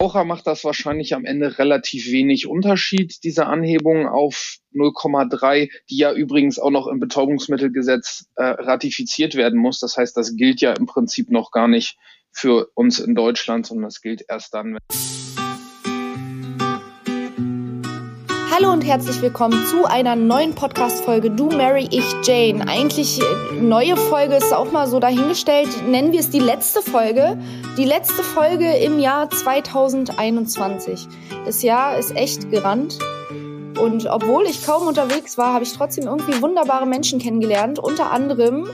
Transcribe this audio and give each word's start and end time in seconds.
Verbraucher 0.00 0.24
macht 0.24 0.46
das 0.46 0.62
wahrscheinlich 0.62 1.16
am 1.16 1.24
Ende 1.24 1.58
relativ 1.58 2.12
wenig 2.12 2.46
Unterschied, 2.46 3.24
diese 3.24 3.46
Anhebung 3.46 4.06
auf 4.06 4.58
0,3, 4.72 5.72
die 5.90 5.96
ja 5.96 6.12
übrigens 6.12 6.60
auch 6.60 6.70
noch 6.70 6.86
im 6.86 7.00
Betäubungsmittelgesetz 7.00 8.28
äh, 8.36 8.44
ratifiziert 8.44 9.34
werden 9.34 9.58
muss. 9.58 9.80
Das 9.80 9.96
heißt, 9.96 10.16
das 10.16 10.36
gilt 10.36 10.60
ja 10.60 10.72
im 10.72 10.86
Prinzip 10.86 11.32
noch 11.32 11.50
gar 11.50 11.66
nicht 11.66 11.98
für 12.30 12.70
uns 12.74 13.00
in 13.00 13.16
Deutschland, 13.16 13.66
sondern 13.66 13.86
das 13.86 14.00
gilt 14.00 14.24
erst 14.28 14.54
dann, 14.54 14.74
wenn 14.74 15.17
Hallo 18.60 18.72
und 18.72 18.84
herzlich 18.84 19.22
willkommen 19.22 19.64
zu 19.66 19.84
einer 19.84 20.16
neuen 20.16 20.52
Podcast-Folge 20.52 21.30
Du 21.30 21.48
Mary, 21.48 21.86
ich 21.92 22.04
Jane. 22.24 22.66
Eigentlich 22.66 23.20
äh, 23.20 23.54
neue 23.60 23.96
Folge 23.96 24.34
ist 24.34 24.52
auch 24.52 24.72
mal 24.72 24.88
so 24.88 24.98
dahingestellt. 24.98 25.68
Nennen 25.86 26.10
wir 26.10 26.18
es 26.18 26.30
die 26.30 26.40
letzte 26.40 26.82
Folge. 26.82 27.38
Die 27.76 27.84
letzte 27.84 28.24
Folge 28.24 28.68
im 28.78 28.98
Jahr 28.98 29.30
2021. 29.30 31.06
Das 31.44 31.62
Jahr 31.62 31.98
ist 31.98 32.16
echt 32.16 32.50
gerannt. 32.50 32.98
Und 33.80 34.06
obwohl 34.06 34.44
ich 34.46 34.66
kaum 34.66 34.88
unterwegs 34.88 35.38
war, 35.38 35.52
habe 35.52 35.62
ich 35.62 35.72
trotzdem 35.74 36.06
irgendwie 36.06 36.42
wunderbare 36.42 36.86
Menschen 36.86 37.20
kennengelernt. 37.20 37.78
Unter 37.78 38.10
anderem 38.10 38.68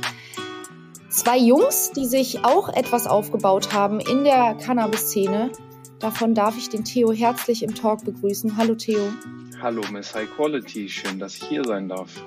zwei 1.11 1.37
Jungs, 1.37 1.91
die 1.95 2.07
sich 2.07 2.43
auch 2.43 2.71
etwas 2.71 3.07
aufgebaut 3.07 3.75
haben 3.75 4.01
in 4.01 4.25
der 4.25 4.55
Cannabis-Szene. 4.55 5.51
Davon 5.99 6.35
darf 6.35 6.57
ich 6.57 6.71
den 6.71 6.85
Theo 6.85 7.13
herzlich 7.13 7.63
im 7.63 7.75
Talk 7.75 8.03
begrüßen. 8.03 8.57
Hallo 8.57 8.77
Theo. 8.77 9.11
Hallo 9.65 9.81
Miss 9.91 10.15
High 10.15 10.29
Quality, 10.37 10.91
schön, 10.91 11.19
dass 11.19 11.37
ich 11.37 11.45
hier 11.45 11.65
sein 11.65 11.89
darf. 11.89 12.23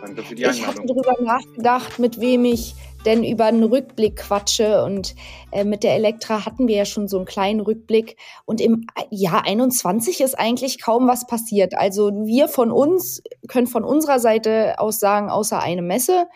Danke 0.00 0.24
für 0.24 0.34
die 0.34 0.44
Einladung. 0.44 0.84
Ich 0.84 0.94
habe 0.96 1.02
darüber 1.04 1.22
nachgedacht, 1.22 2.00
mit 2.00 2.18
wem 2.18 2.44
ich 2.44 2.74
denn 3.04 3.22
über 3.22 3.44
einen 3.44 3.62
Rückblick 3.62 4.16
quatsche. 4.16 4.82
Und 4.82 5.14
äh, 5.52 5.62
mit 5.62 5.84
der 5.84 5.94
Elektra 5.94 6.44
hatten 6.44 6.66
wir 6.66 6.74
ja 6.74 6.84
schon 6.84 7.06
so 7.06 7.18
einen 7.18 7.26
kleinen 7.26 7.60
Rückblick. 7.60 8.16
Und 8.46 8.60
im 8.60 8.88
Jahr 9.10 9.46
21 9.46 10.20
ist 10.22 10.36
eigentlich 10.36 10.82
kaum 10.82 11.06
was 11.06 11.24
passiert. 11.28 11.78
Also 11.78 12.10
wir 12.26 12.48
von 12.48 12.72
uns 12.72 13.22
können 13.46 13.68
von 13.68 13.84
unserer 13.84 14.18
Seite 14.18 14.80
aus 14.80 14.98
sagen, 14.98 15.30
außer 15.30 15.62
eine 15.62 15.82
Messe. 15.82 16.26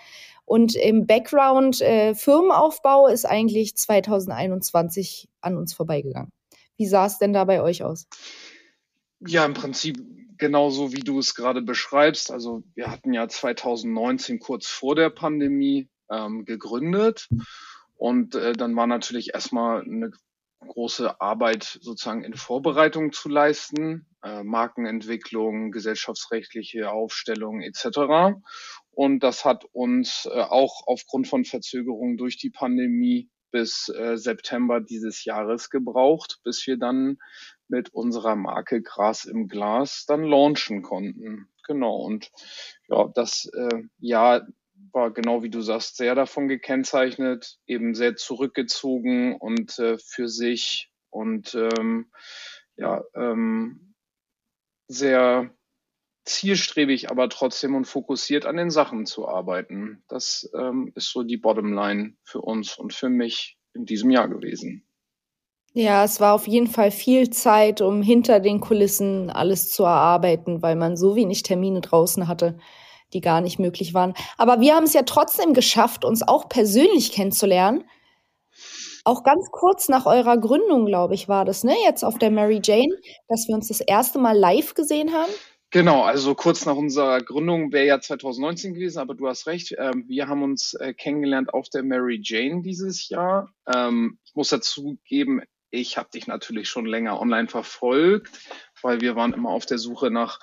Und 0.44 0.76
im 0.76 1.08
Background 1.08 1.80
äh, 1.80 2.14
Firmenaufbau 2.14 3.08
ist 3.08 3.24
eigentlich 3.24 3.76
2021 3.76 5.28
an 5.40 5.56
uns 5.56 5.74
vorbeigegangen. 5.74 6.30
Wie 6.76 6.86
sah 6.86 7.06
es 7.06 7.18
denn 7.18 7.32
da 7.32 7.46
bei 7.46 7.60
euch 7.62 7.82
aus? 7.82 8.06
Ja, 9.18 9.44
im 9.44 9.54
Prinzip 9.54 10.15
genauso 10.38 10.92
wie 10.92 11.00
du 11.00 11.18
es 11.18 11.34
gerade 11.34 11.62
beschreibst. 11.62 12.30
Also 12.30 12.62
wir 12.74 12.90
hatten 12.90 13.12
ja 13.12 13.28
2019 13.28 14.38
kurz 14.38 14.66
vor 14.66 14.94
der 14.94 15.10
Pandemie 15.10 15.88
ähm, 16.10 16.44
gegründet 16.44 17.28
und 17.96 18.34
äh, 18.34 18.52
dann 18.52 18.76
war 18.76 18.86
natürlich 18.86 19.34
erstmal 19.34 19.82
eine 19.82 20.10
große 20.60 21.20
Arbeit 21.20 21.78
sozusagen 21.80 22.24
in 22.24 22.34
Vorbereitung 22.34 23.12
zu 23.12 23.28
leisten, 23.28 24.06
äh, 24.22 24.42
Markenentwicklung, 24.42 25.70
gesellschaftsrechtliche 25.70 26.90
Aufstellung 26.90 27.60
etc. 27.60 28.36
Und 28.90 29.22
das 29.22 29.44
hat 29.44 29.64
uns 29.72 30.26
äh, 30.30 30.40
auch 30.40 30.86
aufgrund 30.86 31.28
von 31.28 31.44
Verzögerungen 31.44 32.16
durch 32.16 32.38
die 32.38 32.50
Pandemie 32.50 33.30
bis 33.50 33.88
äh, 33.88 34.16
September 34.16 34.80
dieses 34.80 35.24
Jahres 35.24 35.70
gebraucht, 35.70 36.40
bis 36.44 36.66
wir 36.66 36.76
dann 36.76 37.18
mit 37.68 37.90
unserer 37.90 38.36
Marke 38.36 38.82
Gras 38.82 39.24
im 39.24 39.48
Glas 39.48 40.04
dann 40.06 40.24
launchen 40.24 40.82
konnten. 40.82 41.48
Genau. 41.66 41.96
Und 41.96 42.30
ja, 42.88 43.08
das 43.14 43.50
äh, 43.54 43.82
Jahr 43.98 44.46
war 44.92 45.10
genau 45.12 45.42
wie 45.42 45.50
du 45.50 45.60
sagst, 45.60 45.96
sehr 45.96 46.14
davon 46.14 46.48
gekennzeichnet, 46.48 47.58
eben 47.66 47.94
sehr 47.94 48.16
zurückgezogen 48.16 49.36
und 49.36 49.78
äh, 49.78 49.98
für 49.98 50.28
sich 50.28 50.90
und 51.10 51.54
ähm, 51.54 52.10
ja, 52.76 53.02
ähm, 53.14 53.94
sehr 54.88 55.55
zielstrebig, 56.26 57.10
aber 57.10 57.28
trotzdem 57.28 57.74
und 57.74 57.86
fokussiert 57.86 58.46
an 58.46 58.56
den 58.56 58.70
Sachen 58.70 59.06
zu 59.06 59.28
arbeiten. 59.28 60.02
Das 60.08 60.50
ähm, 60.58 60.92
ist 60.94 61.10
so 61.10 61.22
die 61.22 61.36
Bottomline 61.36 62.14
für 62.24 62.40
uns 62.40 62.76
und 62.76 62.92
für 62.92 63.08
mich 63.08 63.56
in 63.74 63.86
diesem 63.86 64.10
Jahr 64.10 64.28
gewesen. 64.28 64.86
Ja, 65.72 66.04
es 66.04 66.20
war 66.20 66.34
auf 66.34 66.46
jeden 66.48 66.68
Fall 66.68 66.90
viel 66.90 67.28
Zeit, 67.28 67.82
um 67.82 68.00
hinter 68.00 68.40
den 68.40 68.60
Kulissen 68.60 69.28
alles 69.28 69.70
zu 69.70 69.84
erarbeiten, 69.84 70.62
weil 70.62 70.74
man 70.74 70.96
so 70.96 71.16
wenig 71.16 71.42
Termine 71.42 71.82
draußen 71.82 72.28
hatte, 72.28 72.58
die 73.12 73.20
gar 73.20 73.42
nicht 73.42 73.58
möglich 73.58 73.92
waren. 73.92 74.14
Aber 74.38 74.60
wir 74.60 74.74
haben 74.74 74.84
es 74.84 74.94
ja 74.94 75.02
trotzdem 75.02 75.52
geschafft, 75.52 76.04
uns 76.04 76.26
auch 76.26 76.48
persönlich 76.48 77.12
kennenzulernen. 77.12 77.84
Auch 79.04 79.22
ganz 79.22 79.50
kurz 79.52 79.88
nach 79.88 80.06
eurer 80.06 80.38
Gründung, 80.38 80.86
glaube 80.86 81.14
ich, 81.14 81.28
war 81.28 81.44
das, 81.44 81.62
ne? 81.62 81.74
Jetzt 81.84 82.04
auf 82.04 82.18
der 82.18 82.30
Mary 82.30 82.60
Jane, 82.64 82.96
dass 83.28 83.46
wir 83.46 83.54
uns 83.54 83.68
das 83.68 83.80
erste 83.80 84.18
Mal 84.18 84.36
live 84.36 84.74
gesehen 84.74 85.12
haben. 85.12 85.30
Genau, 85.76 86.04
also 86.04 86.34
kurz 86.34 86.64
nach 86.64 86.74
unserer 86.74 87.20
Gründung 87.20 87.70
wäre 87.70 87.84
ja 87.84 88.00
2019 88.00 88.72
gewesen, 88.72 88.98
aber 88.98 89.14
du 89.14 89.28
hast 89.28 89.46
recht. 89.46 89.74
Ähm, 89.76 90.06
wir 90.08 90.26
haben 90.26 90.42
uns 90.42 90.72
äh, 90.72 90.94
kennengelernt 90.94 91.52
auf 91.52 91.68
der 91.68 91.82
Mary 91.82 92.18
Jane 92.22 92.62
dieses 92.62 93.10
Jahr. 93.10 93.52
Ähm, 93.70 94.18
ich 94.24 94.34
muss 94.34 94.48
dazu 94.48 94.98
geben, 95.04 95.42
ich 95.68 95.98
habe 95.98 96.08
dich 96.08 96.26
natürlich 96.28 96.70
schon 96.70 96.86
länger 96.86 97.20
online 97.20 97.48
verfolgt, 97.48 98.30
weil 98.80 99.02
wir 99.02 99.16
waren 99.16 99.34
immer 99.34 99.50
auf 99.50 99.66
der 99.66 99.76
Suche 99.76 100.10
nach 100.10 100.40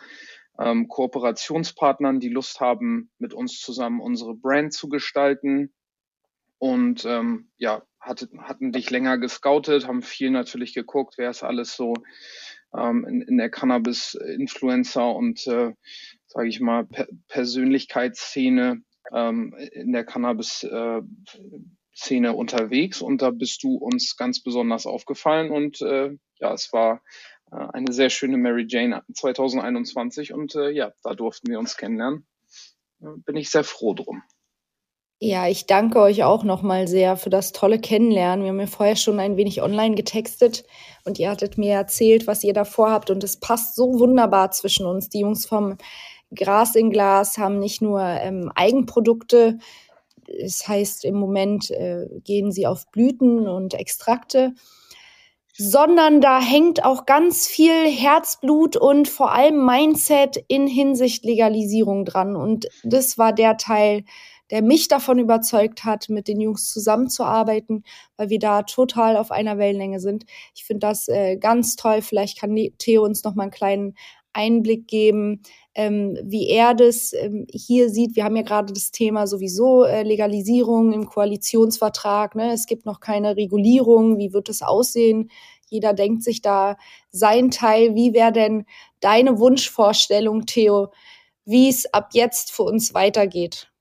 ähm, 0.59 0.87
Kooperationspartnern, 0.87 2.19
die 2.19 2.29
Lust 2.29 2.59
haben, 2.59 3.09
mit 3.17 3.33
uns 3.33 3.59
zusammen 3.59 4.01
unsere 4.01 4.35
Brand 4.35 4.71
zu 4.71 4.87
gestalten. 4.87 5.73
Und 6.59 7.05
ähm, 7.05 7.49
ja, 7.57 7.81
hatte, 7.99 8.29
hatten 8.37 8.71
dich 8.71 8.91
länger 8.91 9.17
gescoutet, 9.17 9.87
haben 9.87 10.03
viel 10.03 10.29
natürlich 10.29 10.75
geguckt, 10.75 11.15
wer 11.17 11.31
ist 11.31 11.41
alles 11.41 11.75
so 11.75 11.95
ähm, 12.75 13.05
in, 13.05 13.21
in 13.21 13.37
der 13.37 13.49
Cannabis-Influencer 13.49 15.15
und, 15.15 15.45
äh, 15.47 15.73
sage 16.27 16.47
ich 16.47 16.59
mal, 16.59 16.85
per 16.85 17.07
Persönlichkeitsszene 17.27 18.81
ähm, 19.11 19.55
in 19.71 19.91
der 19.93 20.05
Cannabis- 20.05 20.63
äh, 20.63 21.01
Szene 21.95 22.33
unterwegs 22.33 23.01
und 23.01 23.21
da 23.21 23.29
bist 23.29 23.63
du 23.63 23.75
uns 23.75 24.17
ganz 24.17 24.41
besonders 24.41 24.87
aufgefallen 24.87 25.51
und 25.51 25.81
äh, 25.81 26.17
ja, 26.39 26.53
es 26.53 26.73
war 26.73 27.03
äh, 27.51 27.55
eine 27.55 27.93
sehr 27.93 28.09
schöne 28.09 28.37
Mary 28.37 28.65
Jane 28.67 29.03
2021 29.13 30.33
und 30.33 30.55
äh, 30.55 30.71
ja, 30.71 30.91
da 31.03 31.13
durften 31.13 31.49
wir 31.49 31.59
uns 31.59 31.77
kennenlernen. 31.77 32.25
Bin 32.99 33.35
ich 33.35 33.49
sehr 33.49 33.63
froh 33.63 33.93
drum. 33.93 34.23
Ja, 35.25 35.47
ich 35.47 35.67
danke 35.67 36.01
euch 36.01 36.25
auch 36.25 36.43
nochmal 36.43 36.85
sehr 36.85 37.15
für 37.15 37.29
das 37.29 37.53
tolle 37.53 37.79
Kennenlernen. 37.79 38.43
Wir 38.43 38.49
haben 38.49 38.59
ja 38.59 38.67
vorher 38.67 38.97
schon 38.97 39.21
ein 39.21 39.37
wenig 39.37 39.61
online 39.61 39.95
getextet 39.95 40.65
und 41.05 41.17
ihr 41.17 41.29
hattet 41.29 41.57
mir 41.57 41.75
erzählt, 41.75 42.27
was 42.27 42.43
ihr 42.43 42.51
da 42.51 42.65
vorhabt 42.65 43.09
und 43.09 43.23
es 43.23 43.39
passt 43.39 43.77
so 43.77 43.99
wunderbar 43.99 44.51
zwischen 44.51 44.85
uns. 44.85 45.07
Die 45.07 45.21
Jungs 45.21 45.45
vom 45.45 45.77
Gras 46.35 46.75
in 46.75 46.89
Glas 46.89 47.37
haben 47.37 47.59
nicht 47.59 47.81
nur 47.81 48.01
ähm, 48.01 48.51
Eigenprodukte, 48.53 49.59
es 50.27 50.67
heißt, 50.67 51.05
im 51.05 51.15
Moment 51.15 51.71
äh, 51.71 52.05
gehen 52.25 52.51
sie 52.51 52.67
auf 52.67 52.91
Blüten 52.91 53.47
und 53.47 53.75
Extrakte, 53.75 54.53
sondern 55.53 56.19
da 56.19 56.41
hängt 56.41 56.83
auch 56.83 57.05
ganz 57.05 57.47
viel 57.47 57.87
Herzblut 57.89 58.75
und 58.75 59.07
vor 59.07 59.31
allem 59.31 59.65
Mindset 59.65 60.43
in 60.49 60.67
Hinsicht 60.67 61.23
Legalisierung 61.23 62.03
dran. 62.03 62.35
Und 62.35 62.67
das 62.83 63.17
war 63.17 63.31
der 63.31 63.55
Teil, 63.55 64.03
der 64.53 64.61
mich 64.61 64.87
davon 64.87 65.17
überzeugt 65.17 65.83
hat, 65.83 66.09
mit 66.09 66.27
den 66.27 66.39
Jungs 66.39 66.71
zusammenzuarbeiten, 66.71 67.83
weil 68.17 68.29
wir 68.29 68.37
da 68.37 68.61
total 68.61 69.17
auf 69.17 69.31
einer 69.31 69.57
Wellenlänge 69.57 69.99
sind. 69.99 70.25
Ich 70.53 70.63
finde 70.63 70.85
das 70.85 71.07
äh, 71.07 71.37
ganz 71.37 71.75
toll. 71.75 72.03
Vielleicht 72.03 72.39
kann 72.39 72.55
Theo 72.77 73.03
uns 73.03 73.23
noch 73.23 73.33
mal 73.33 73.45
einen 73.45 73.51
kleinen 73.51 73.95
Einblick 74.31 74.87
geben, 74.87 75.41
ähm, 75.73 76.19
wie 76.23 76.49
er 76.49 76.75
das 76.75 77.13
ähm, 77.13 77.47
hier 77.51 77.89
sieht. 77.89 78.15
Wir 78.15 78.25
haben 78.25 78.35
ja 78.35 78.43
gerade 78.43 78.71
das 78.71 78.91
Thema 78.91 79.25
sowieso 79.25 79.85
äh, 79.85 80.03
Legalisierung 80.03 80.93
im 80.93 81.07
Koalitionsvertrag. 81.07 82.35
Ne? 82.35 82.53
Es 82.53 82.67
gibt 82.67 82.85
noch 82.85 82.99
keine 82.99 83.35
Regulierung. 83.35 84.19
Wie 84.19 84.33
wird 84.33 84.49
es 84.49 84.61
aussehen? 84.61 85.31
Jeder 85.67 85.93
denkt 85.93 86.21
sich 86.21 86.43
da 86.43 86.77
sein 87.09 87.49
Teil. 87.49 87.95
Wie 87.95 88.13
wäre 88.13 88.31
denn 88.31 88.65
deine 88.99 89.39
Wunschvorstellung, 89.39 90.45
Theo, 90.45 90.89
wie 91.43 91.69
es 91.69 91.91
ab 91.91 92.09
jetzt 92.13 92.51
für 92.51 92.61
uns 92.61 92.93
weitergeht? 92.93 93.71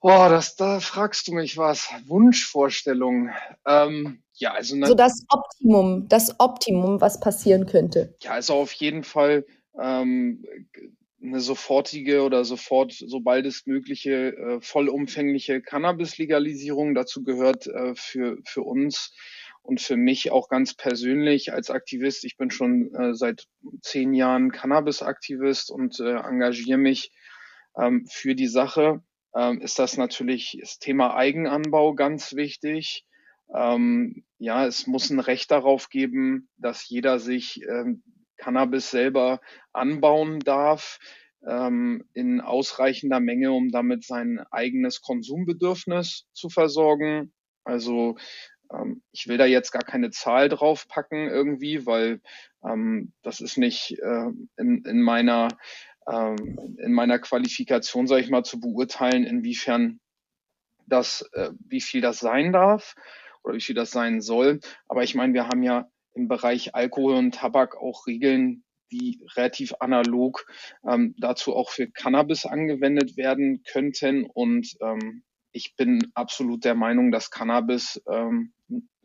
Boah, 0.00 0.28
das, 0.28 0.54
da 0.54 0.78
fragst 0.78 1.26
du 1.26 1.32
mich 1.32 1.56
was. 1.56 1.88
Wunschvorstellung. 2.06 3.30
Ähm, 3.66 4.22
ja, 4.34 4.52
also 4.52 4.76
so 4.84 4.94
das 4.94 5.24
Optimum, 5.28 6.08
das 6.08 6.38
Optimum, 6.38 7.00
was 7.00 7.18
passieren 7.18 7.66
könnte. 7.66 8.14
Ja, 8.22 8.32
also 8.32 8.54
auf 8.54 8.72
jeden 8.72 9.02
Fall 9.02 9.44
ähm, 9.80 10.44
eine 11.20 11.40
sofortige 11.40 12.22
oder 12.22 12.44
sofort, 12.44 12.92
sobald 12.92 13.46
es 13.46 13.66
mögliche, 13.66 14.36
äh, 14.36 14.60
vollumfängliche 14.60 15.60
Cannabis-Legalisierung. 15.60 16.94
Dazu 16.94 17.24
gehört 17.24 17.66
äh, 17.66 17.94
für, 17.96 18.38
für 18.44 18.62
uns 18.62 19.12
und 19.62 19.80
für 19.80 19.96
mich 19.96 20.30
auch 20.30 20.48
ganz 20.48 20.74
persönlich 20.74 21.52
als 21.52 21.70
Aktivist. 21.70 22.24
Ich 22.24 22.36
bin 22.36 22.50
schon 22.52 22.94
äh, 22.94 23.14
seit 23.14 23.46
zehn 23.82 24.14
Jahren 24.14 24.52
Cannabis-Aktivist 24.52 25.70
und 25.72 25.98
äh, 25.98 26.14
engagiere 26.14 26.78
mich 26.78 27.10
ähm, 27.76 28.06
für 28.08 28.36
die 28.36 28.46
Sache. 28.46 29.02
Ähm, 29.34 29.60
ist 29.60 29.78
das 29.78 29.96
natürlich 29.96 30.58
das 30.60 30.78
Thema 30.78 31.14
Eigenanbau 31.16 31.94
ganz 31.94 32.34
wichtig 32.34 33.04
Ähm, 33.54 34.24
ja, 34.38 34.66
es 34.66 34.86
muss 34.86 35.10
ein 35.10 35.20
Recht 35.20 35.50
darauf 35.50 35.88
geben, 35.90 36.48
dass 36.58 36.88
jeder 36.88 37.18
sich 37.18 37.62
ähm, 37.68 38.02
Cannabis 38.36 38.90
selber 38.90 39.40
anbauen 39.72 40.40
darf 40.40 40.98
ähm, 41.46 42.04
in 42.14 42.40
ausreichender 42.40 43.20
Menge, 43.20 43.52
um 43.52 43.70
damit 43.70 44.04
sein 44.04 44.40
eigenes 44.50 45.00
Konsumbedürfnis 45.00 46.26
zu 46.34 46.50
versorgen. 46.50 47.32
Also 47.64 48.16
ähm, 48.72 49.02
ich 49.12 49.28
will 49.28 49.38
da 49.38 49.46
jetzt 49.46 49.72
gar 49.72 49.84
keine 49.84 50.10
Zahl 50.10 50.48
draufpacken 50.48 51.28
irgendwie, 51.28 51.86
weil 51.86 52.20
ähm, 52.64 53.12
das 53.22 53.40
ist 53.40 53.58
nicht 53.58 53.98
äh, 54.00 54.28
in, 54.58 54.84
in 54.84 55.02
meiner 55.02 55.48
ähm, 56.10 56.76
in 56.78 56.92
meiner 56.92 57.18
Qualifikation, 57.18 58.06
sage 58.06 58.22
ich 58.22 58.30
mal, 58.30 58.44
zu 58.44 58.60
beurteilen, 58.60 59.24
inwiefern 59.24 60.00
das, 60.86 61.28
äh, 61.32 61.50
wie 61.60 61.80
viel 61.80 62.00
das 62.00 62.18
sein 62.18 62.52
darf 62.52 62.94
oder 63.42 63.54
wie 63.54 63.60
viel 63.60 63.74
das 63.74 63.90
sein 63.90 64.20
soll. 64.20 64.60
Aber 64.88 65.02
ich 65.02 65.14
meine, 65.14 65.34
wir 65.34 65.48
haben 65.48 65.62
ja 65.62 65.88
im 66.14 66.28
Bereich 66.28 66.74
Alkohol 66.74 67.14
und 67.14 67.34
Tabak 67.34 67.76
auch 67.76 68.06
Regeln, 68.06 68.64
die 68.90 69.20
relativ 69.36 69.74
analog 69.80 70.46
ähm, 70.86 71.14
dazu 71.18 71.54
auch 71.54 71.70
für 71.70 71.90
Cannabis 71.90 72.46
angewendet 72.46 73.16
werden 73.16 73.62
könnten. 73.62 74.24
Und 74.24 74.76
ähm, 74.80 75.22
ich 75.52 75.76
bin 75.76 76.10
absolut 76.14 76.64
der 76.64 76.74
Meinung, 76.74 77.10
dass 77.10 77.30
Cannabis 77.30 78.02
ähm, 78.10 78.52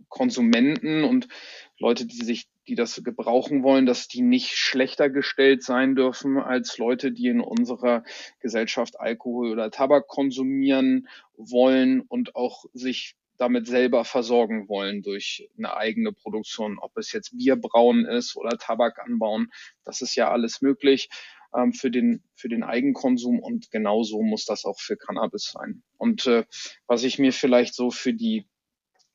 Konsumenten 0.09 1.03
und 1.03 1.27
Leute, 1.79 2.05
die 2.05 2.23
sich, 2.23 2.47
die 2.67 2.75
das 2.75 3.01
gebrauchen 3.03 3.63
wollen, 3.63 3.85
dass 3.85 4.07
die 4.07 4.21
nicht 4.21 4.51
schlechter 4.55 5.09
gestellt 5.09 5.63
sein 5.63 5.95
dürfen 5.95 6.37
als 6.37 6.77
Leute, 6.77 7.11
die 7.11 7.27
in 7.27 7.41
unserer 7.41 8.03
Gesellschaft 8.39 8.99
Alkohol 8.99 9.51
oder 9.51 9.71
Tabak 9.71 10.07
konsumieren 10.07 11.07
wollen 11.35 12.01
und 12.01 12.35
auch 12.35 12.65
sich 12.73 13.15
damit 13.37 13.67
selber 13.67 14.05
versorgen 14.05 14.69
wollen 14.69 15.01
durch 15.01 15.49
eine 15.57 15.75
eigene 15.75 16.13
Produktion, 16.13 16.77
ob 16.79 16.97
es 16.97 17.11
jetzt 17.11 17.35
Bier 17.37 17.55
brauen 17.55 18.05
ist 18.05 18.37
oder 18.37 18.57
Tabak 18.57 18.99
anbauen, 18.99 19.51
das 19.83 20.01
ist 20.01 20.15
ja 20.15 20.31
alles 20.31 20.61
möglich 20.61 21.09
ähm, 21.55 21.73
für 21.73 21.91
den 21.91 22.23
für 22.35 22.49
den 22.49 22.63
Eigenkonsum 22.63 23.39
und 23.39 23.71
genauso 23.71 24.21
muss 24.21 24.45
das 24.45 24.65
auch 24.65 24.79
für 24.79 24.97
Cannabis 24.97 25.51
sein. 25.51 25.83
Und 25.97 26.27
äh, 26.27 26.45
was 26.87 27.03
ich 27.03 27.19
mir 27.19 27.33
vielleicht 27.33 27.73
so 27.73 27.91
für 27.91 28.13
die 28.13 28.45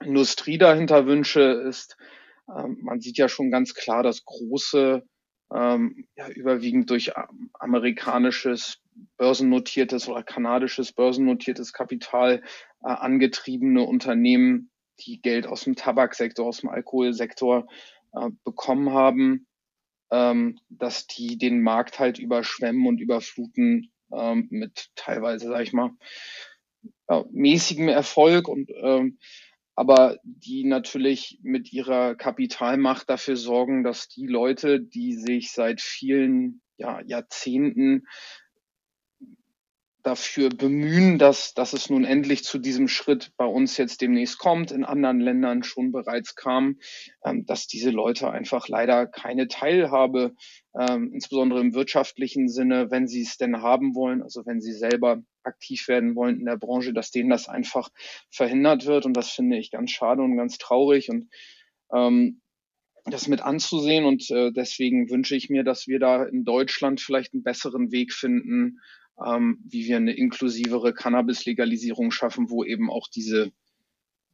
Industrie 0.01 0.59
dahinter 0.59 1.07
wünsche, 1.07 1.41
ist, 1.41 1.97
man 2.49 3.01
sieht 3.01 3.19
ja 3.19 3.29
schon 3.29 3.51
ganz 3.51 3.75
klar, 3.75 4.03
dass 4.03 4.25
große, 4.25 5.03
ähm, 5.55 6.07
ja, 6.17 6.29
überwiegend 6.29 6.91
durch 6.91 7.13
amerikanisches 7.55 8.81
börsennotiertes 9.17 10.09
oder 10.09 10.23
kanadisches 10.23 10.93
börsennotiertes 10.93 11.73
Kapital 11.73 12.43
äh, 12.83 12.89
angetriebene 12.89 13.83
Unternehmen, 13.83 14.71
die 15.01 15.21
Geld 15.21 15.47
aus 15.47 15.65
dem 15.65 15.77
Tabaksektor, 15.77 16.47
aus 16.47 16.61
dem 16.61 16.71
Alkoholsektor 16.71 17.69
äh, 18.15 18.31
bekommen 18.45 18.93
haben, 18.93 19.47
ähm, 20.11 20.59
dass 20.69 21.07
die 21.07 21.39
den 21.39 21.63
Markt 21.63 21.99
halt 21.99 22.19
überschwemmen 22.19 22.87
und 22.87 23.01
überfluten 23.01 23.93
ähm, 24.13 24.49
mit 24.51 24.89
teilweise, 24.97 25.49
sag 25.49 25.63
ich 25.63 25.73
mal, 25.73 25.91
ja, 27.09 27.25
mäßigem 27.31 27.89
Erfolg 27.89 28.49
und 28.49 28.71
ähm, 28.83 29.19
aber 29.79 30.19
die 30.25 30.65
natürlich 30.65 31.39
mit 31.45 31.73
ihrer 31.73 32.17
Kapitalmacht 32.17 33.09
dafür 33.09 33.37
sorgen, 33.37 33.85
dass 33.85 34.09
die 34.09 34.27
Leute, 34.27 34.81
die 34.81 35.15
sich 35.15 35.53
seit 35.53 35.81
vielen 35.81 36.63
ja, 36.79 37.01
Jahrzehnten 37.07 38.03
dafür 40.03 40.49
bemühen, 40.49 41.19
dass, 41.19 41.55
dass 41.55 41.73
es 41.73 41.91
nun 41.91 42.05
endlich 42.05 42.45
zu 42.45 42.59
diesem 42.59 42.89
Schritt 42.89 43.33
bei 43.37 43.45
uns 43.45 43.77
jetzt 43.77 44.01
demnächst 44.01 44.39
kommt, 44.39 44.71
in 44.71 44.85
anderen 44.85 45.21
Ländern 45.21 45.63
schon 45.63 45.93
bereits 45.93 46.35
kam, 46.35 46.79
ähm, 47.25 47.45
dass 47.47 47.67
diese 47.67 47.91
Leute 47.91 48.31
einfach 48.31 48.69
leider 48.69 49.07
keine 49.07 49.49
Teilhabe, 49.49 50.35
ähm, 50.79 51.11
insbesondere 51.13 51.61
im 51.61 51.75
wirtschaftlichen 51.75 52.49
Sinne, 52.49 52.91
wenn 52.91 53.09
sie 53.09 53.23
es 53.23 53.37
denn 53.37 53.61
haben 53.61 53.95
wollen, 53.95 54.23
also 54.23 54.47
wenn 54.47 54.61
sie 54.61 54.73
selber 54.73 55.23
aktiv 55.43 55.89
werden 55.89 56.15
wollen 56.15 56.39
in 56.39 56.47
der 56.47 56.57
Branche, 56.59 56.93
dass 56.93 57.11
denen 57.11 57.31
das 57.31 57.49
einfach 57.49 57.89
verhindert 58.31 58.87
wird. 58.87 59.05
Und 59.05 59.17
das 59.17 59.31
finde 59.31 59.59
ich 59.59 59.71
ganz 59.71 59.91
schade 59.91 60.23
und 60.23 60.37
ganz 60.37 60.59
traurig. 60.59 61.11
Und 61.11 61.29
ähm, 61.93 62.41
das 63.11 63.29
mit 63.29 63.41
anzusehen. 63.41 64.05
Und 64.05 64.31
äh, 64.31 64.53
deswegen 64.53 65.11
wünsche 65.11 65.37
ich 65.37 65.51
mir, 65.51 65.65
dass 65.65 65.87
wir 65.87 65.99
da 65.99 66.25
in 66.25 66.45
Deutschland 66.45 67.01
vielleicht 67.01 67.33
einen 67.33 67.43
besseren 67.43 67.91
Weg 67.91 68.13
finden, 68.13 68.79
ähm, 69.25 69.59
wie 69.65 69.87
wir 69.87 69.97
eine 69.97 70.17
inklusivere 70.17 70.95
Cannabis-Legalisierung 70.95 72.11
schaffen, 72.11 72.51
wo 72.51 72.65
eben 72.65 72.91
auch 72.91 73.09
diese, 73.09 73.53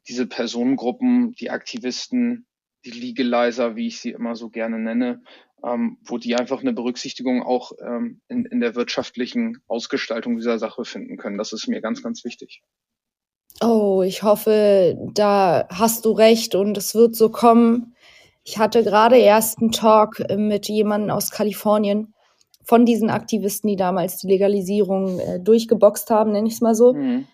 diese 0.08 0.26
Personengruppen, 0.26 1.32
die 1.32 1.50
Aktivisten, 1.50 2.46
die 2.84 2.90
Legalizer, 2.90 3.76
wie 3.76 3.86
ich 3.86 4.00
sie 4.00 4.10
immer 4.10 4.36
so 4.36 4.50
gerne 4.50 4.78
nenne, 4.78 5.22
ähm, 5.64 5.98
wo 6.04 6.19
die 6.19 6.36
einfach 6.36 6.60
eine 6.60 6.72
Berücksichtigung 6.72 7.42
auch 7.42 7.72
ähm, 7.81 8.20
in, 8.28 8.44
in 8.44 8.60
der 8.60 8.75
wirtschaftlichen 8.75 9.58
Ausgestaltung 9.66 10.36
dieser 10.36 10.58
Sache 10.58 10.84
finden 10.84 11.16
können. 11.16 11.38
Das 11.38 11.52
ist 11.52 11.66
mir 11.66 11.81
ganz, 11.81 12.02
ganz 12.02 12.25
wichtig. 12.25 12.62
Oh, 13.60 14.02
ich 14.04 14.22
hoffe, 14.22 14.98
da 15.14 15.66
hast 15.70 16.04
du 16.04 16.12
recht 16.12 16.54
und 16.54 16.76
es 16.76 16.94
wird 16.94 17.14
so 17.14 17.31
kommen. 17.31 17.94
Ich 18.42 18.58
hatte 18.58 18.82
gerade 18.82 19.16
erst 19.16 19.60
einen 19.60 19.70
Talk 19.70 20.22
mit 20.36 20.69
jemandem 20.69 21.10
aus 21.10 21.31
Kalifornien, 21.31 22.13
von 22.64 22.84
diesen 22.84 23.11
Aktivisten, 23.11 23.69
die 23.69 23.76
damals 23.76 24.19
die 24.19 24.26
Legalisierung 24.26 25.19
äh, 25.20 25.40
durchgeboxt 25.40 26.11
haben, 26.11 26.32
nenne 26.32 26.49
ich 26.49 26.55
es 26.55 26.61
mal 26.61 26.75
so. 26.75 26.94
Mhm. 26.94 27.26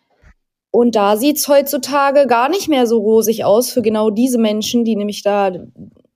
Und 0.73 0.94
da 0.94 1.17
sieht's 1.17 1.49
heutzutage 1.49 2.27
gar 2.27 2.49
nicht 2.49 2.69
mehr 2.69 2.87
so 2.87 2.99
rosig 2.99 3.44
aus 3.44 3.71
für 3.71 3.82
genau 3.82 4.11
diese 4.11 4.38
Menschen, 4.38 4.85
die 4.85 4.94
nämlich 4.94 5.23
da 5.23 5.53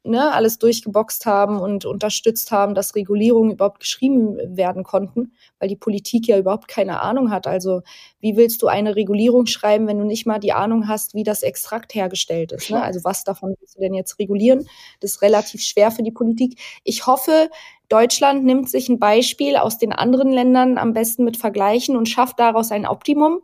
ne, 0.04 0.32
alles 0.32 0.58
durchgeboxt 0.58 1.26
haben 1.26 1.58
und 1.58 1.86
unterstützt 1.86 2.52
haben, 2.52 2.74
dass 2.74 2.94
Regulierungen 2.94 3.52
überhaupt 3.52 3.80
geschrieben 3.80 4.36
werden 4.56 4.84
konnten, 4.84 5.32
weil 5.58 5.68
die 5.68 5.76
Politik 5.76 6.28
ja 6.28 6.38
überhaupt 6.38 6.68
keine 6.68 7.00
Ahnung 7.00 7.30
hat. 7.30 7.46
Also 7.46 7.82
wie 8.20 8.36
willst 8.36 8.62
du 8.62 8.66
eine 8.68 8.96
Regulierung 8.96 9.46
schreiben, 9.46 9.88
wenn 9.88 9.98
du 9.98 10.04
nicht 10.04 10.26
mal 10.26 10.38
die 10.38 10.52
Ahnung 10.52 10.88
hast, 10.88 11.14
wie 11.14 11.24
das 11.24 11.42
Extrakt 11.42 11.94
hergestellt 11.94 12.52
ist? 12.52 12.70
Ne? 12.70 12.82
Also 12.82 13.02
was 13.02 13.24
davon 13.24 13.54
willst 13.58 13.76
du 13.76 13.80
denn 13.80 13.94
jetzt 13.94 14.18
regulieren? 14.18 14.68
Das 15.00 15.12
ist 15.12 15.22
relativ 15.22 15.62
schwer 15.62 15.90
für 15.90 16.02
die 16.02 16.12
Politik. 16.12 16.60
Ich 16.84 17.06
hoffe, 17.06 17.48
Deutschland 17.88 18.44
nimmt 18.44 18.70
sich 18.70 18.88
ein 18.88 18.98
Beispiel 18.98 19.56
aus 19.56 19.78
den 19.78 19.92
anderen 19.92 20.32
Ländern 20.32 20.78
am 20.78 20.92
besten 20.92 21.24
mit 21.24 21.36
Vergleichen 21.36 21.96
und 21.96 22.08
schafft 22.08 22.38
daraus 22.38 22.70
ein 22.70 22.86
Optimum. 22.86 23.42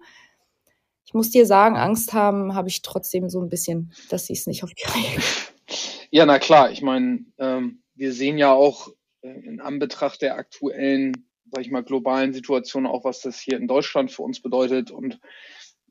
Ich 1.04 1.14
muss 1.14 1.30
dir 1.30 1.44
sagen, 1.44 1.76
Angst 1.76 2.12
haben 2.12 2.54
habe 2.54 2.68
ich 2.68 2.82
trotzdem 2.82 3.28
so 3.28 3.40
ein 3.40 3.48
bisschen, 3.48 3.92
dass 4.10 4.26
sie 4.26 4.32
es 4.32 4.46
nicht 4.46 4.62
auf 4.62 4.70
die 4.74 4.84
Reihe 4.84 5.18
ja, 6.10 6.24
na 6.24 6.38
klar. 6.38 6.70
Ich 6.70 6.82
meine, 6.82 7.24
ähm, 7.38 7.82
wir 7.94 8.12
sehen 8.12 8.38
ja 8.38 8.52
auch 8.52 8.88
äh, 9.22 9.28
in 9.28 9.60
Anbetracht 9.60 10.22
der 10.22 10.36
aktuellen, 10.36 11.28
sag 11.50 11.62
ich 11.62 11.70
mal, 11.70 11.82
globalen 11.82 12.32
Situation 12.32 12.86
auch, 12.86 13.04
was 13.04 13.20
das 13.20 13.40
hier 13.40 13.56
in 13.56 13.66
Deutschland 13.66 14.10
für 14.10 14.22
uns 14.22 14.40
bedeutet. 14.40 14.90
Und 14.90 15.20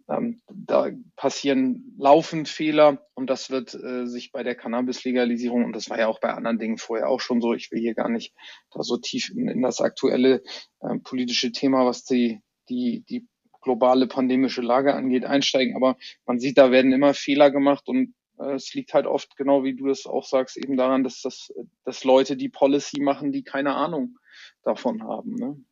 ähm, 0.10 0.42
da 0.48 0.90
passieren 1.16 1.96
laufend 1.98 2.50
Fehler 2.50 3.06
und 3.14 3.30
das 3.30 3.50
wird 3.50 3.74
äh, 3.74 4.06
sich 4.08 4.32
bei 4.32 4.44
der 4.44 4.56
Cannabis-Legalisierung, 4.56 5.66
und 5.66 5.76
das 5.76 5.90
war 5.90 6.00
ja 6.00 6.08
auch 6.08 6.20
bei 6.20 6.34
anderen 6.34 6.60
Dingen 6.60 6.78
vorher 6.78 7.10
auch 7.10 7.20
schon 7.20 7.42
so, 7.42 7.54
ich 7.54 7.72
will 7.72 7.80
hier 7.80 7.94
gar 7.94 8.10
nicht 8.10 8.34
da 8.72 8.82
so 8.82 8.98
tief 8.98 9.30
in, 9.30 9.48
in 9.48 9.62
das 9.62 9.82
aktuelle 9.82 10.42
äh, 10.82 10.98
politische 11.04 11.52
Thema, 11.52 11.86
was 11.86 12.04
die, 12.04 12.42
die, 12.70 13.04
die 13.08 13.28
globale 13.62 14.08
pandemische 14.08 14.62
Lage 14.62 14.94
angeht, 14.94 15.26
einsteigen. 15.26 15.76
Aber 15.76 15.98
man 16.26 16.40
sieht, 16.40 16.58
da 16.58 16.72
werden 16.72 16.92
immer 16.92 17.14
Fehler 17.14 17.52
gemacht 17.52 17.88
und 17.88 18.16
äh, 18.40 18.54
es 18.54 18.74
liegt 18.74 18.94
halt 18.94 19.06
oft, 19.06 19.36
genau 19.38 19.64
wie 19.64 19.76
du 19.76 19.90
es 19.90 20.06
auch 20.06 20.26
sagst, 20.26 20.58
eben 20.58 20.78
daran, 20.78 21.04
dass, 21.04 21.22
das, 21.22 21.54
dass 21.84 22.04
Leute 22.04 22.36
die 22.38 22.50
Policy 22.50 23.02
machen, 23.02 23.32
die 23.32 23.44
keine 23.44 23.76
Ahnung 23.76 24.18
davon 24.64 25.04
haben. 25.04 25.36
Ne? 25.36 25.64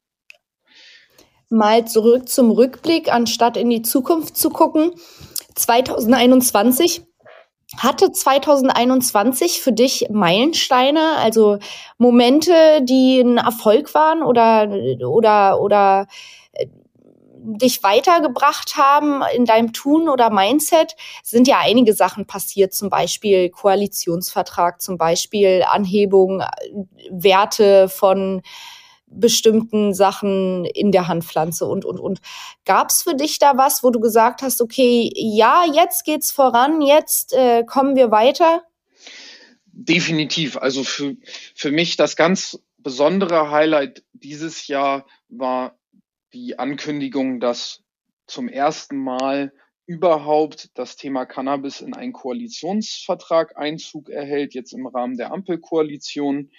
Mal 1.50 1.86
zurück 1.86 2.27
zum 2.27 2.51
Rückblick, 2.51 3.12
anstatt 3.12 3.58
in 3.58 3.70
die 3.70 3.82
Zukunft 3.82 4.36
zu 4.36 4.50
gucken. 4.50 4.92
2021 5.56 7.04
hatte 7.77 8.12
2021 8.12 9.62
für 9.62 9.74
dich 9.74 10.08
Meilensteine, 10.10 11.18
also 11.18 11.58
Momente, 11.98 12.82
die 12.84 13.20
ein 13.20 13.38
Erfolg 13.38 13.94
waren 13.94 14.24
oder 14.24 14.70
oder 15.06 15.60
oder 15.60 16.08
dich 17.48 17.82
weitergebracht 17.82 18.75
haben 18.75 19.22
in 19.34 19.46
deinem 19.46 19.72
Tun 19.72 20.10
oder 20.10 20.30
Mindset, 20.30 20.96
sind 21.24 21.48
ja 21.48 21.60
einige 21.60 21.94
Sachen 21.94 22.27
passiert, 22.27 22.74
zum 22.74 22.89
Beispiel 22.89 23.50
Koalitionsvertrag, 23.50 24.82
zum 24.82 24.98
Beispiel 24.98 25.63
Anhebung, 25.68 26.42
äh, 26.42 26.48
Werte 27.10 27.88
von 27.88 28.42
bestimmten 29.08 29.94
Sachen 29.94 30.66
in 30.66 30.92
der 30.92 31.08
Handpflanze 31.08 31.66
und, 31.66 31.86
und, 31.86 32.00
und. 32.00 32.20
Gab 32.66 32.90
es 32.90 33.04
für 33.04 33.16
dich 33.16 33.40
da 33.40 33.58
was, 33.58 33.84
wo 33.84 33.90
du 33.90 34.00
gesagt 34.00 34.42
hast, 34.42 34.62
okay, 34.62 35.12
ja, 35.16 35.64
jetzt 35.74 36.06
geht's 36.06 36.32
voran, 36.32 36.82
jetzt 36.82 37.34
äh, 37.34 37.64
kommen 37.64 37.96
wir 37.96 38.12
weiter? 38.12 38.64
Definitiv. 39.66 40.58
Also 40.58 40.84
für, 40.84 41.16
für 41.56 41.72
mich 41.72 41.98
das 41.98 42.16
ganz 42.16 42.60
besondere 42.78 43.52
Highlight 43.52 44.04
dieses 44.14 44.68
Jahr 44.68 45.06
war 45.30 45.78
die 46.34 46.60
Ankündigung, 46.60 47.40
dass 47.40 47.84
zum 48.28 48.50
ersten 48.50 48.98
Mal 48.98 49.54
überhaupt 49.86 50.70
das 50.78 50.98
Thema 50.98 51.26
Cannabis 51.26 51.80
in 51.82 51.94
einen 51.94 52.12
Koalitionsvertrag 52.12 53.58
Einzug 53.58 54.10
erhält, 54.10 54.54
jetzt 54.54 54.74
im 54.74 54.86
Rahmen 54.86 55.16
der 55.16 55.32
Ampelkoalition. 55.32 56.52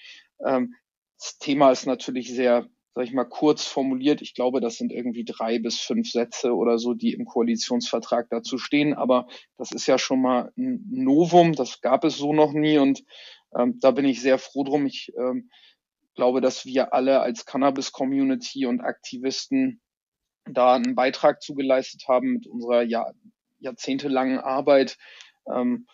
Ähm, 0.44 0.74
das 1.18 1.38
Thema 1.38 1.70
ist 1.70 1.86
natürlich 1.86 2.32
sehr, 2.32 2.68
sag 2.94 3.04
ich 3.04 3.12
mal, 3.12 3.24
kurz 3.24 3.64
formuliert. 3.64 4.22
Ich 4.22 4.34
glaube, 4.34 4.60
das 4.60 4.76
sind 4.76 4.92
irgendwie 4.92 5.24
drei 5.24 5.58
bis 5.58 5.80
fünf 5.80 6.10
Sätze 6.10 6.54
oder 6.54 6.78
so, 6.78 6.94
die 6.94 7.12
im 7.12 7.24
Koalitionsvertrag 7.24 8.28
dazu 8.30 8.58
stehen. 8.58 8.94
Aber 8.94 9.26
das 9.56 9.72
ist 9.72 9.86
ja 9.86 9.98
schon 9.98 10.22
mal 10.22 10.52
ein 10.56 10.84
Novum. 10.90 11.54
Das 11.54 11.80
gab 11.80 12.04
es 12.04 12.16
so 12.16 12.32
noch 12.32 12.52
nie. 12.52 12.78
Und 12.78 13.04
ähm, 13.56 13.78
da 13.80 13.90
bin 13.90 14.04
ich 14.04 14.20
sehr 14.20 14.38
froh 14.38 14.62
drum. 14.62 14.86
Ich 14.86 15.12
ähm, 15.18 15.50
glaube, 16.14 16.40
dass 16.40 16.64
wir 16.64 16.92
alle 16.92 17.20
als 17.20 17.46
Cannabis-Community 17.46 18.66
und 18.66 18.80
Aktivisten 18.80 19.80
da 20.44 20.74
einen 20.76 20.94
Beitrag 20.94 21.42
zugeleistet 21.42 22.06
haben 22.08 22.34
mit 22.34 22.46
unserer 22.46 22.82
Jahr, 22.82 23.12
jahrzehntelangen 23.58 24.38
Arbeit, 24.38 24.96
ähm, 25.52 25.86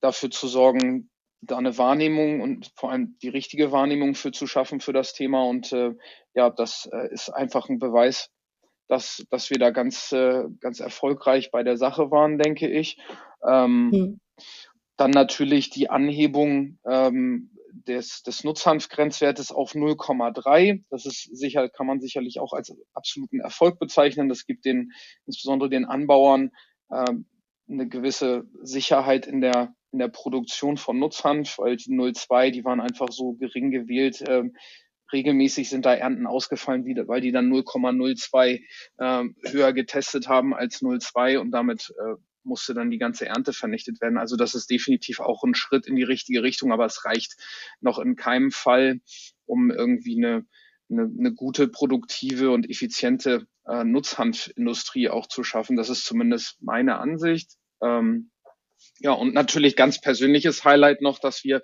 dafür 0.00 0.30
zu 0.30 0.48
sorgen, 0.48 1.10
da 1.42 1.58
eine 1.58 1.76
Wahrnehmung 1.76 2.40
und 2.40 2.70
vor 2.76 2.90
allem 2.90 3.16
die 3.20 3.28
richtige 3.28 3.72
Wahrnehmung 3.72 4.14
für 4.14 4.30
zu 4.32 4.46
schaffen 4.46 4.80
für 4.80 4.92
das 4.92 5.12
Thema. 5.12 5.44
Und 5.44 5.72
äh, 5.72 5.94
ja, 6.34 6.50
das 6.50 6.88
äh, 6.92 7.12
ist 7.12 7.30
einfach 7.30 7.68
ein 7.68 7.78
Beweis, 7.78 8.30
dass, 8.88 9.24
dass 9.30 9.50
wir 9.50 9.58
da 9.58 9.70
ganz, 9.70 10.12
äh, 10.12 10.44
ganz 10.60 10.80
erfolgreich 10.80 11.50
bei 11.50 11.62
der 11.62 11.76
Sache 11.76 12.10
waren, 12.10 12.38
denke 12.38 12.68
ich. 12.68 12.98
Ähm, 13.46 13.90
mhm. 13.90 14.20
Dann 14.96 15.10
natürlich 15.10 15.70
die 15.70 15.90
Anhebung 15.90 16.78
ähm, 16.88 17.50
des, 17.72 18.22
des 18.22 18.44
Nutzhanfgrenzwertes 18.44 19.50
auf 19.50 19.72
0,3. 19.72 20.84
Das 20.90 21.06
ist 21.06 21.36
sicher, 21.36 21.68
kann 21.68 21.86
man 21.86 22.00
sicherlich 22.00 22.38
auch 22.38 22.52
als 22.52 22.72
absoluten 22.92 23.40
Erfolg 23.40 23.78
bezeichnen. 23.78 24.28
Das 24.28 24.46
gibt 24.46 24.64
den, 24.64 24.92
insbesondere 25.26 25.70
den 25.70 25.86
Anbauern, 25.86 26.52
ähm, 26.92 27.26
eine 27.68 27.88
gewisse 27.88 28.44
Sicherheit 28.62 29.26
in 29.26 29.40
der, 29.40 29.74
in 29.92 29.98
der 29.98 30.08
Produktion 30.08 30.76
von 30.76 30.98
Nutzhanf, 30.98 31.58
weil 31.58 31.76
die 31.76 31.90
0,2, 31.90 32.50
die 32.50 32.64
waren 32.64 32.80
einfach 32.80 33.08
so 33.10 33.34
gering 33.34 33.70
gewählt. 33.70 34.24
Ähm, 34.26 34.56
regelmäßig 35.12 35.68
sind 35.68 35.84
da 35.84 35.94
Ernten 35.94 36.26
ausgefallen, 36.26 36.84
weil 37.06 37.20
die 37.20 37.32
dann 37.32 37.52
0,02 37.52 38.62
ähm, 38.98 39.36
höher 39.44 39.72
getestet 39.72 40.28
haben 40.28 40.54
als 40.54 40.80
0,2 40.80 41.38
und 41.38 41.50
damit 41.50 41.92
äh, 41.98 42.14
musste 42.44 42.74
dann 42.74 42.90
die 42.90 42.98
ganze 42.98 43.26
Ernte 43.26 43.52
vernichtet 43.52 44.00
werden. 44.00 44.18
Also 44.18 44.36
das 44.36 44.54
ist 44.54 44.70
definitiv 44.70 45.20
auch 45.20 45.44
ein 45.44 45.54
Schritt 45.54 45.86
in 45.86 45.96
die 45.96 46.02
richtige 46.02 46.42
Richtung, 46.42 46.72
aber 46.72 46.86
es 46.86 47.04
reicht 47.04 47.36
noch 47.80 47.98
in 47.98 48.16
keinem 48.16 48.50
Fall, 48.50 49.00
um 49.46 49.70
irgendwie 49.70 50.16
eine, 50.16 50.46
eine, 50.90 51.10
eine 51.18 51.34
gute, 51.34 51.68
produktive 51.68 52.50
und 52.50 52.68
effiziente 52.68 53.46
äh, 53.66 53.84
Nutzhanfindustrie 53.84 55.08
auch 55.08 55.26
zu 55.26 55.44
schaffen. 55.44 55.76
Das 55.76 55.88
ist 55.88 56.04
zumindest 56.04 56.62
meine 56.62 56.98
Ansicht. 56.98 57.52
Ähm, 57.82 58.30
ja, 59.02 59.12
und 59.12 59.34
natürlich 59.34 59.76
ganz 59.76 60.00
persönliches 60.00 60.64
Highlight 60.64 61.02
noch, 61.02 61.18
dass 61.18 61.44
wir 61.44 61.62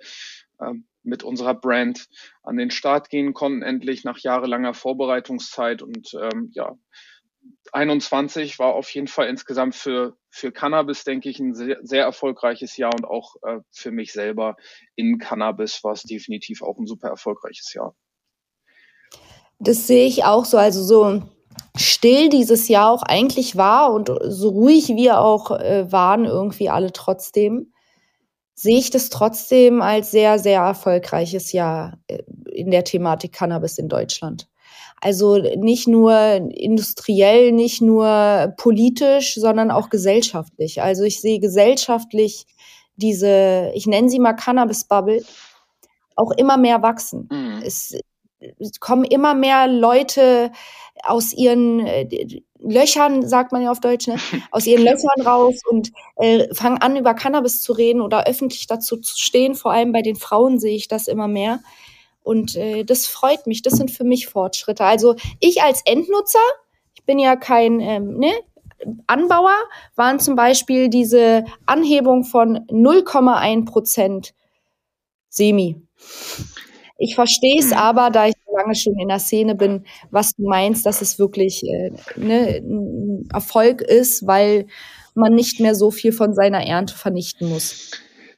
ähm, 0.61 0.85
mit 1.03 1.23
unserer 1.23 1.55
Brand 1.55 2.07
an 2.43 2.57
den 2.57 2.69
Start 2.69 3.09
gehen 3.09 3.33
konnten, 3.33 3.61
endlich 3.61 4.03
nach 4.03 4.19
jahrelanger 4.19 4.73
Vorbereitungszeit 4.73 5.81
und 5.81 6.13
ähm, 6.13 6.51
ja, 6.53 6.77
21 7.71 8.59
war 8.59 8.73
auf 8.73 8.89
jeden 8.93 9.07
Fall 9.07 9.27
insgesamt 9.27 9.75
für, 9.75 10.17
für 10.29 10.51
Cannabis, 10.51 11.05
denke 11.05 11.29
ich, 11.29 11.39
ein 11.39 11.53
sehr, 11.53 11.77
sehr 11.81 12.03
erfolgreiches 12.03 12.75
Jahr 12.75 12.93
und 12.93 13.05
auch 13.05 13.35
äh, 13.43 13.59
für 13.71 13.91
mich 13.91 14.11
selber 14.11 14.57
in 14.95 15.17
Cannabis 15.17 15.83
war 15.83 15.93
es 15.93 16.03
definitiv 16.03 16.61
auch 16.61 16.77
ein 16.77 16.87
super 16.87 17.07
erfolgreiches 17.07 17.73
Jahr. 17.73 17.95
Das 19.59 19.87
sehe 19.87 20.07
ich 20.07 20.25
auch 20.25 20.45
so, 20.45 20.57
also 20.57 20.83
so 20.83 21.29
still 21.75 22.29
dieses 22.29 22.67
Jahr 22.67 22.91
auch 22.91 23.03
eigentlich 23.03 23.55
war 23.55 23.93
und 23.93 24.11
so 24.23 24.49
ruhig 24.49 24.89
wir 24.89 25.21
auch 25.21 25.51
äh, 25.51 25.91
waren 25.91 26.25
irgendwie 26.25 26.69
alle 26.69 26.91
trotzdem, 26.91 27.73
sehe 28.53 28.77
ich 28.77 28.89
das 28.89 29.09
trotzdem 29.09 29.81
als 29.81 30.11
sehr, 30.11 30.39
sehr 30.39 30.61
erfolgreiches 30.61 31.51
Jahr 31.51 31.97
äh, 32.07 32.23
in 32.51 32.71
der 32.71 32.83
Thematik 32.83 33.33
Cannabis 33.33 33.77
in 33.77 33.87
Deutschland. 33.87 34.47
Also 35.01 35.37
nicht 35.37 35.87
nur 35.87 36.13
industriell, 36.51 37.53
nicht 37.53 37.81
nur 37.81 38.53
politisch, 38.57 39.35
sondern 39.35 39.71
auch 39.71 39.89
gesellschaftlich. 39.89 40.81
Also 40.81 41.03
ich 41.03 41.21
sehe 41.21 41.39
gesellschaftlich 41.39 42.45
diese, 42.97 43.71
ich 43.75 43.87
nenne 43.87 44.09
sie 44.09 44.19
mal 44.19 44.33
Cannabis-Bubble, 44.33 45.23
auch 46.17 46.31
immer 46.31 46.57
mehr 46.57 46.81
wachsen. 46.81 47.29
Mhm. 47.31 47.61
Es, 47.63 47.93
es 47.93 48.01
kommen 48.79 49.03
immer 49.03 49.33
mehr 49.33 49.67
Leute 49.67 50.51
aus 51.03 51.33
ihren 51.33 51.85
äh, 51.85 52.41
Löchern, 52.59 53.27
sagt 53.27 53.51
man 53.51 53.61
ja 53.61 53.71
auf 53.71 53.79
Deutsch, 53.79 54.07
ne? 54.07 54.17
aus 54.51 54.65
ihren 54.65 54.83
Löchern 54.83 55.25
raus 55.25 55.61
und 55.69 55.91
äh, 56.17 56.53
fangen 56.53 56.79
an, 56.79 56.97
über 56.97 57.13
Cannabis 57.13 57.61
zu 57.61 57.73
reden 57.73 58.01
oder 58.01 58.27
öffentlich 58.27 58.67
dazu 58.67 58.97
zu 58.97 59.17
stehen. 59.17 59.55
Vor 59.55 59.71
allem 59.71 59.91
bei 59.91 60.01
den 60.01 60.15
Frauen 60.15 60.59
sehe 60.59 60.75
ich 60.75 60.87
das 60.87 61.07
immer 61.07 61.27
mehr. 61.27 61.59
Und 62.21 62.55
äh, 62.55 62.83
das 62.83 63.07
freut 63.07 63.47
mich. 63.47 63.61
Das 63.61 63.73
sind 63.73 63.91
für 63.91 64.03
mich 64.03 64.27
Fortschritte. 64.27 64.83
Also 64.83 65.15
ich 65.39 65.63
als 65.63 65.81
Endnutzer, 65.85 66.39
ich 66.93 67.05
bin 67.05 67.17
ja 67.17 67.35
kein 67.35 67.79
ähm, 67.79 68.17
ne, 68.17 68.33
Anbauer, 69.07 69.55
waren 69.95 70.19
zum 70.19 70.35
Beispiel 70.35 70.89
diese 70.89 71.45
Anhebung 71.65 72.25
von 72.25 72.59
0,1 72.67 73.65
Prozent 73.65 74.33
Semi. 75.29 75.81
Ich 76.99 77.15
verstehe 77.15 77.57
es 77.57 77.71
mhm. 77.71 77.77
aber, 77.77 78.09
da 78.11 78.27
ich 78.27 78.35
lange 78.55 78.75
schon 78.75 78.99
in 78.99 79.07
der 79.07 79.19
Szene 79.19 79.55
bin, 79.55 79.85
was 80.11 80.35
du 80.35 80.43
meinst, 80.43 80.85
dass 80.85 81.01
es 81.01 81.17
wirklich 81.17 81.63
äh, 81.63 81.91
ne, 82.17 82.57
ein 82.57 83.27
Erfolg 83.33 83.81
ist, 83.81 84.27
weil 84.27 84.67
man 85.15 85.33
nicht 85.33 85.59
mehr 85.59 85.75
so 85.75 85.91
viel 85.91 86.11
von 86.11 86.33
seiner 86.33 86.65
Ernte 86.65 86.93
vernichten 86.93 87.49
muss. 87.49 87.91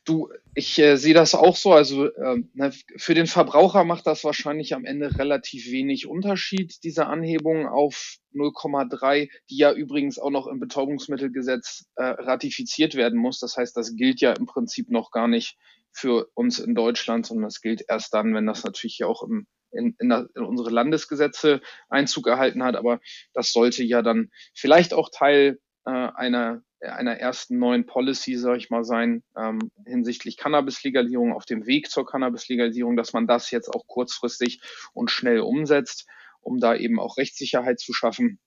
Du, 0.05 0.29
ich 0.53 0.77
äh, 0.79 0.97
sehe 0.97 1.13
das 1.13 1.33
auch 1.33 1.55
so. 1.55 1.71
Also 1.71 2.07
äh, 2.07 2.71
für 2.97 3.13
den 3.13 3.27
Verbraucher 3.27 3.83
macht 3.83 4.07
das 4.07 4.23
wahrscheinlich 4.23 4.73
am 4.73 4.85
Ende 4.85 5.17
relativ 5.17 5.71
wenig 5.71 6.07
Unterschied, 6.07 6.83
diese 6.83 7.07
Anhebung 7.07 7.67
auf 7.67 8.17
0,3, 8.33 9.29
die 9.49 9.57
ja 9.57 9.71
übrigens 9.71 10.19
auch 10.19 10.29
noch 10.29 10.47
im 10.47 10.59
Betäubungsmittelgesetz 10.59 11.85
äh, 11.95 12.03
ratifiziert 12.03 12.95
werden 12.95 13.19
muss. 13.19 13.39
Das 13.39 13.55
heißt, 13.57 13.75
das 13.77 13.95
gilt 13.95 14.19
ja 14.19 14.33
im 14.33 14.45
Prinzip 14.45 14.89
noch 14.89 15.11
gar 15.11 15.27
nicht 15.27 15.57
für 15.93 16.29
uns 16.33 16.59
in 16.59 16.75
Deutschland, 16.75 17.25
sondern 17.25 17.45
das 17.45 17.61
gilt 17.61 17.83
erst 17.87 18.13
dann, 18.13 18.33
wenn 18.33 18.45
das 18.45 18.63
natürlich 18.63 19.03
auch 19.03 19.23
im, 19.23 19.47
in, 19.71 19.95
in, 19.99 20.11
in 20.11 20.43
unsere 20.43 20.69
Landesgesetze 20.69 21.61
Einzug 21.89 22.27
erhalten 22.27 22.63
hat. 22.63 22.75
Aber 22.75 22.99
das 23.33 23.53
sollte 23.53 23.83
ja 23.83 24.01
dann 24.01 24.29
vielleicht 24.53 24.93
auch 24.93 25.09
Teil 25.11 25.59
äh, 25.85 25.91
einer 25.91 26.61
einer 26.81 27.17
ersten 27.17 27.59
neuen 27.59 27.85
Policy, 27.85 28.35
sage 28.35 28.57
ich 28.57 28.69
mal, 28.69 28.83
sein 28.83 29.23
ähm, 29.37 29.71
hinsichtlich 29.85 30.37
Cannabis-Legalisierung 30.37 31.33
auf 31.33 31.45
dem 31.45 31.65
Weg 31.65 31.89
zur 31.89 32.05
Cannabis-Legalisierung, 32.05 32.95
dass 32.95 33.13
man 33.13 33.27
das 33.27 33.51
jetzt 33.51 33.69
auch 33.69 33.85
kurzfristig 33.87 34.61
und 34.93 35.11
schnell 35.11 35.39
umsetzt, 35.39 36.07
um 36.41 36.59
da 36.59 36.75
eben 36.75 36.99
auch 36.99 37.17
Rechtssicherheit 37.17 37.79
zu 37.79 37.93
schaffen. 37.93 38.39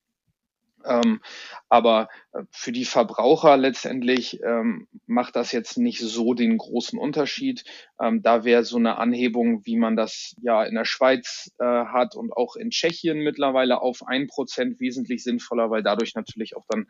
Ähm, 0.85 1.21
aber 1.69 2.09
äh, 2.33 2.43
für 2.51 2.71
die 2.71 2.85
Verbraucher 2.85 3.57
letztendlich 3.57 4.41
ähm, 4.43 4.87
macht 5.07 5.35
das 5.35 5.51
jetzt 5.51 5.77
nicht 5.77 5.99
so 5.99 6.33
den 6.33 6.57
großen 6.57 6.97
Unterschied. 6.99 7.63
Ähm, 7.99 8.21
da 8.21 8.43
wäre 8.43 8.63
so 8.63 8.77
eine 8.77 8.97
Anhebung, 8.97 9.65
wie 9.65 9.77
man 9.77 9.95
das 9.95 10.35
ja 10.41 10.63
in 10.63 10.75
der 10.75 10.85
Schweiz 10.85 11.51
äh, 11.59 11.65
hat 11.65 12.15
und 12.15 12.31
auch 12.33 12.55
in 12.55 12.69
Tschechien 12.69 13.19
mittlerweile 13.19 13.81
auf 13.81 14.05
ein 14.05 14.27
Prozent 14.27 14.79
wesentlich 14.79 15.23
sinnvoller, 15.23 15.69
weil 15.69 15.83
dadurch 15.83 16.15
natürlich 16.15 16.55
auch 16.55 16.65
dann 16.69 16.87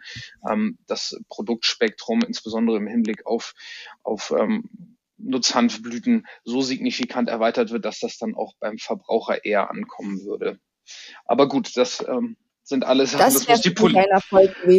ähm, 0.50 0.78
das 0.88 1.20
Produktspektrum, 1.30 2.22
insbesondere 2.22 2.78
im 2.78 2.88
Hinblick 2.88 3.26
auf, 3.26 3.54
auf 4.04 4.34
ähm, 4.38 4.98
Nutzhanfblüten, 5.18 6.28
so 6.44 6.62
signifikant 6.62 7.30
erweitert 7.30 7.72
wird, 7.72 7.86
dass 7.86 8.00
das 8.00 8.18
dann 8.18 8.36
auch 8.36 8.54
beim 8.60 8.78
Verbraucher 8.78 9.46
eher 9.46 9.70
ankommen 9.70 10.24
würde. 10.26 10.60
Aber 11.26 11.48
gut, 11.48 11.78
das 11.78 12.06
ähm, 12.08 12.38
sind 12.66 12.84
alles 12.84 13.12
Sachen, 13.12 13.26
das, 13.26 13.34
das 13.36 13.48
muss 13.48 13.62
die 13.62 13.70
Politik. 13.70 14.04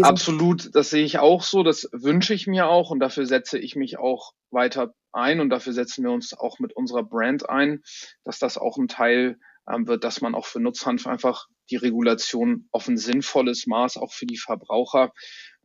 Absolut, 0.02 0.75
das 0.75 0.90
sehe 0.90 1.05
ich 1.05 1.19
auch 1.21 1.43
so, 1.43 1.62
das 1.62 1.88
wünsche 1.93 2.35
ich 2.35 2.47
mir 2.47 2.66
auch 2.66 2.90
und 2.90 2.99
dafür 2.99 3.26
setze 3.26 3.59
ich 3.59 3.76
mich 3.76 3.99
auch 3.99 4.33
weiter 4.50 4.93
ein 5.12 5.40
und 5.40 5.50
dafür 5.50 5.73
setzen 5.73 6.05
wir 6.05 6.11
uns 6.11 6.35
auch 6.35 6.59
mit 6.59 6.75
unserer 6.75 7.05
Brand 7.05 7.49
ein, 7.49 7.83
dass 8.25 8.40
das 8.40 8.59
auch 8.59 8.76
ein 8.76 8.88
Teil 8.88 9.38
ähm, 9.71 9.87
wird, 9.87 10.02
dass 10.02 10.21
man 10.21 10.35
auch 10.35 10.47
für 10.47 10.61
Nutzhanf 10.61 11.07
einfach 11.07 11.47
die 11.71 11.76
Regulation 11.76 12.69
auf 12.73 12.88
ein 12.88 12.99
sinnvolles 12.99 13.66
Maß 13.66 13.99
auch 13.99 14.12
für 14.12 14.26
die 14.26 14.37
Verbraucher 14.37 15.12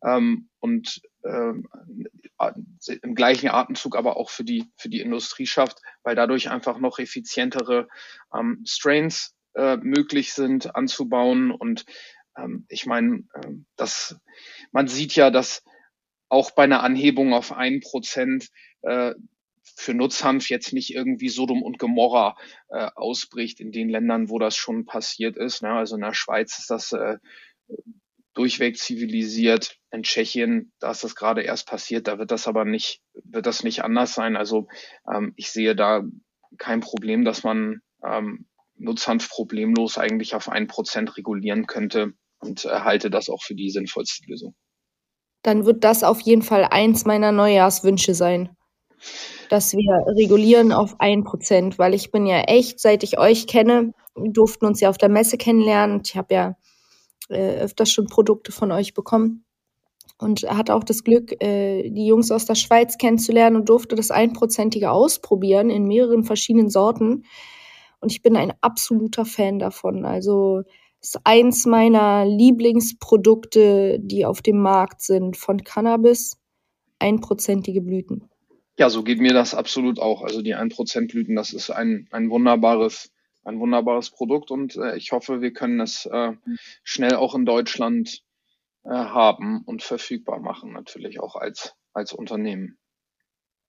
ähm, 0.06 0.50
und 0.60 1.02
ähm, 1.26 1.68
im 3.02 3.16
gleichen 3.16 3.50
Atemzug 3.50 3.96
aber 3.96 4.18
auch 4.18 4.30
für 4.30 4.44
die 4.44 4.72
für 4.78 4.90
die 4.90 5.02
Industrie 5.02 5.46
schafft, 5.48 5.80
weil 6.04 6.16
dadurch 6.16 6.50
einfach 6.50 6.78
noch 6.78 7.00
effizientere 7.00 7.88
ähm, 8.34 8.64
Strains 8.68 9.36
äh, 9.56 9.78
möglich 9.78 10.34
sind 10.34 10.76
anzubauen. 10.76 11.52
Und 11.52 11.86
ähm, 12.38 12.66
ich 12.70 12.86
meine, 12.86 13.24
äh, 13.34 13.52
das, 13.76 14.18
man 14.72 14.88
sieht 14.88 15.16
ja, 15.16 15.32
dass 15.32 15.64
auch 16.30 16.52
bei 16.52 16.64
einer 16.64 16.84
Anhebung 16.84 17.34
auf 17.34 17.52
ein 17.52 17.82
Prozent 17.82 18.50
äh, 18.84 19.14
für 19.76 19.94
Nutzhanf 19.94 20.50
jetzt 20.50 20.74
nicht 20.74 20.94
irgendwie 20.94 21.30
Sodom 21.30 21.62
und 21.62 21.80
Gomorra 21.80 22.36
äh, 22.70 22.90
ausbricht 22.96 23.60
in 23.60 23.72
den 23.72 23.90
Ländern, 23.90 24.30
wo 24.30 24.40
das 24.40 24.56
schon 24.56 24.86
passiert 24.86 25.38
ist. 25.38 25.62
Ne? 25.62 25.72
Also 25.72 25.96
in 25.96 26.02
der 26.02 26.14
Schweiz 26.14 26.58
ist 26.60 26.70
das 26.70 26.92
äh, 26.94 27.18
durchweg 28.34 28.78
zivilisiert. 28.78 29.78
In 29.92 30.04
Tschechien, 30.04 30.72
da 30.80 30.92
ist 30.92 31.04
das 31.04 31.16
gerade 31.16 31.42
erst 31.42 31.68
passiert, 31.68 32.08
da 32.08 32.18
wird 32.18 32.32
das 32.32 32.48
aber 32.48 32.64
nicht, 32.64 33.02
wird 33.14 33.46
das 33.46 33.64
nicht 33.64 33.84
anders 33.84 34.14
sein. 34.14 34.38
Also 34.38 34.68
ähm, 35.12 35.34
ich 35.36 35.52
sehe 35.52 35.76
da 35.76 36.04
kein 36.58 36.80
Problem, 36.80 37.26
dass 37.26 37.44
man 37.44 37.82
ähm, 38.06 38.46
Nutzhanf 38.82 39.30
problemlos 39.30 39.98
eigentlich 39.98 40.36
auf 40.36 40.50
ein 40.50 40.68
Prozent 40.68 41.18
regulieren 41.18 41.68
könnte 41.68 42.14
und 42.40 42.66
halte 42.66 43.10
das 43.10 43.30
auch 43.30 43.42
für 43.42 43.56
die 43.56 43.70
sinnvollste 43.70 44.24
Lösung. 44.28 44.56
Dann 45.44 45.66
wird 45.66 45.84
das 45.84 46.04
auf 46.04 46.22
jeden 46.22 46.42
Fall 46.42 46.66
eins 46.66 47.06
meiner 47.06 47.32
Neujahrswünsche 47.32 48.14
sein, 48.14 48.56
dass 49.50 49.74
wir 49.74 50.06
regulieren 50.16 50.72
auf 50.72 51.00
ein 51.00 51.24
Prozent, 51.24 51.80
weil 51.80 51.94
ich 51.94 52.12
bin 52.12 52.26
ja 52.26 52.42
echt, 52.42 52.80
seit 52.80 53.04
ich 53.04 53.18
euch 53.18 53.48
kenne, 53.48 53.94
durften 54.16 54.66
uns 54.66 54.82
ja 54.82 54.90
auf 54.90 54.98
der 54.98 55.10
Messe 55.10 55.38
kennenlernen. 55.38 56.02
Ich 56.06 56.16
habe 56.16 56.34
ja 56.34 56.56
äh, 57.30 57.60
öfters 57.62 57.92
schon 57.92 58.08
Produkte 58.08 58.52
von 58.52 58.72
euch 58.72 58.94
bekommen 58.94 59.46
und 60.20 60.44
hatte 60.44 60.76
auch 60.76 60.84
das 60.84 61.04
Glück, 61.04 61.42
äh, 61.42 61.90
die 61.90 62.06
Jungs 62.06 62.32
aus 62.32 62.46
der 62.46 62.56
Schweiz 62.56 62.98
kennenzulernen 62.98 63.56
und 63.56 63.70
durfte 63.70 63.96
das 63.96 64.12
Einprozentige 64.12 64.92
ausprobieren 64.92 65.70
in 65.70 65.88
mehreren 65.88 66.24
verschiedenen 66.24 66.70
Sorten. 66.70 67.26
Und 68.02 68.12
ich 68.12 68.22
bin 68.22 68.36
ein 68.36 68.54
absoluter 68.62 69.26
Fan 69.26 69.60
davon. 69.60 70.06
Also 70.06 70.64
ist 71.02 71.20
eins 71.24 71.66
meiner 71.66 72.26
Lieblingsprodukte, 72.26 74.00
die 74.00 74.26
auf 74.26 74.42
dem 74.42 74.60
Markt 74.60 75.02
sind 75.02 75.38
von 75.38 75.64
Cannabis, 75.64 76.38
einprozentige 77.00 77.82
Blüten. 77.82 78.30
Ja, 78.78 78.90
so 78.90 79.04
geht 79.04 79.20
mir 79.20 79.34
das 79.34 79.56
absolut 79.56 80.00
auch. 80.00 80.24
Also 80.24 80.42
die 80.42 80.56
1% 80.56 81.08
Blüten, 81.08 81.36
das 81.36 81.54
ist 81.54 81.70
ein, 81.70 82.08
ein 82.12 82.30
wunderbares, 82.30 83.12
ein 83.44 83.60
wunderbares 83.60 84.12
Produkt 84.12 84.52
und 84.52 84.76
äh, 84.76 84.96
ich 84.96 85.12
hoffe, 85.12 85.42
wir 85.42 85.54
können 85.54 85.80
es 85.80 86.06
äh, 86.06 86.34
schnell 86.84 87.16
auch 87.16 87.36
in 87.36 87.46
Deutschland 87.46 88.24
äh, 88.84 88.90
haben 88.90 89.62
und 89.66 89.82
verfügbar 89.82 90.40
machen, 90.40 90.74
natürlich 90.74 91.20
auch 91.20 91.36
als, 91.36 91.76
als 91.94 92.14
Unternehmen. 92.14 92.78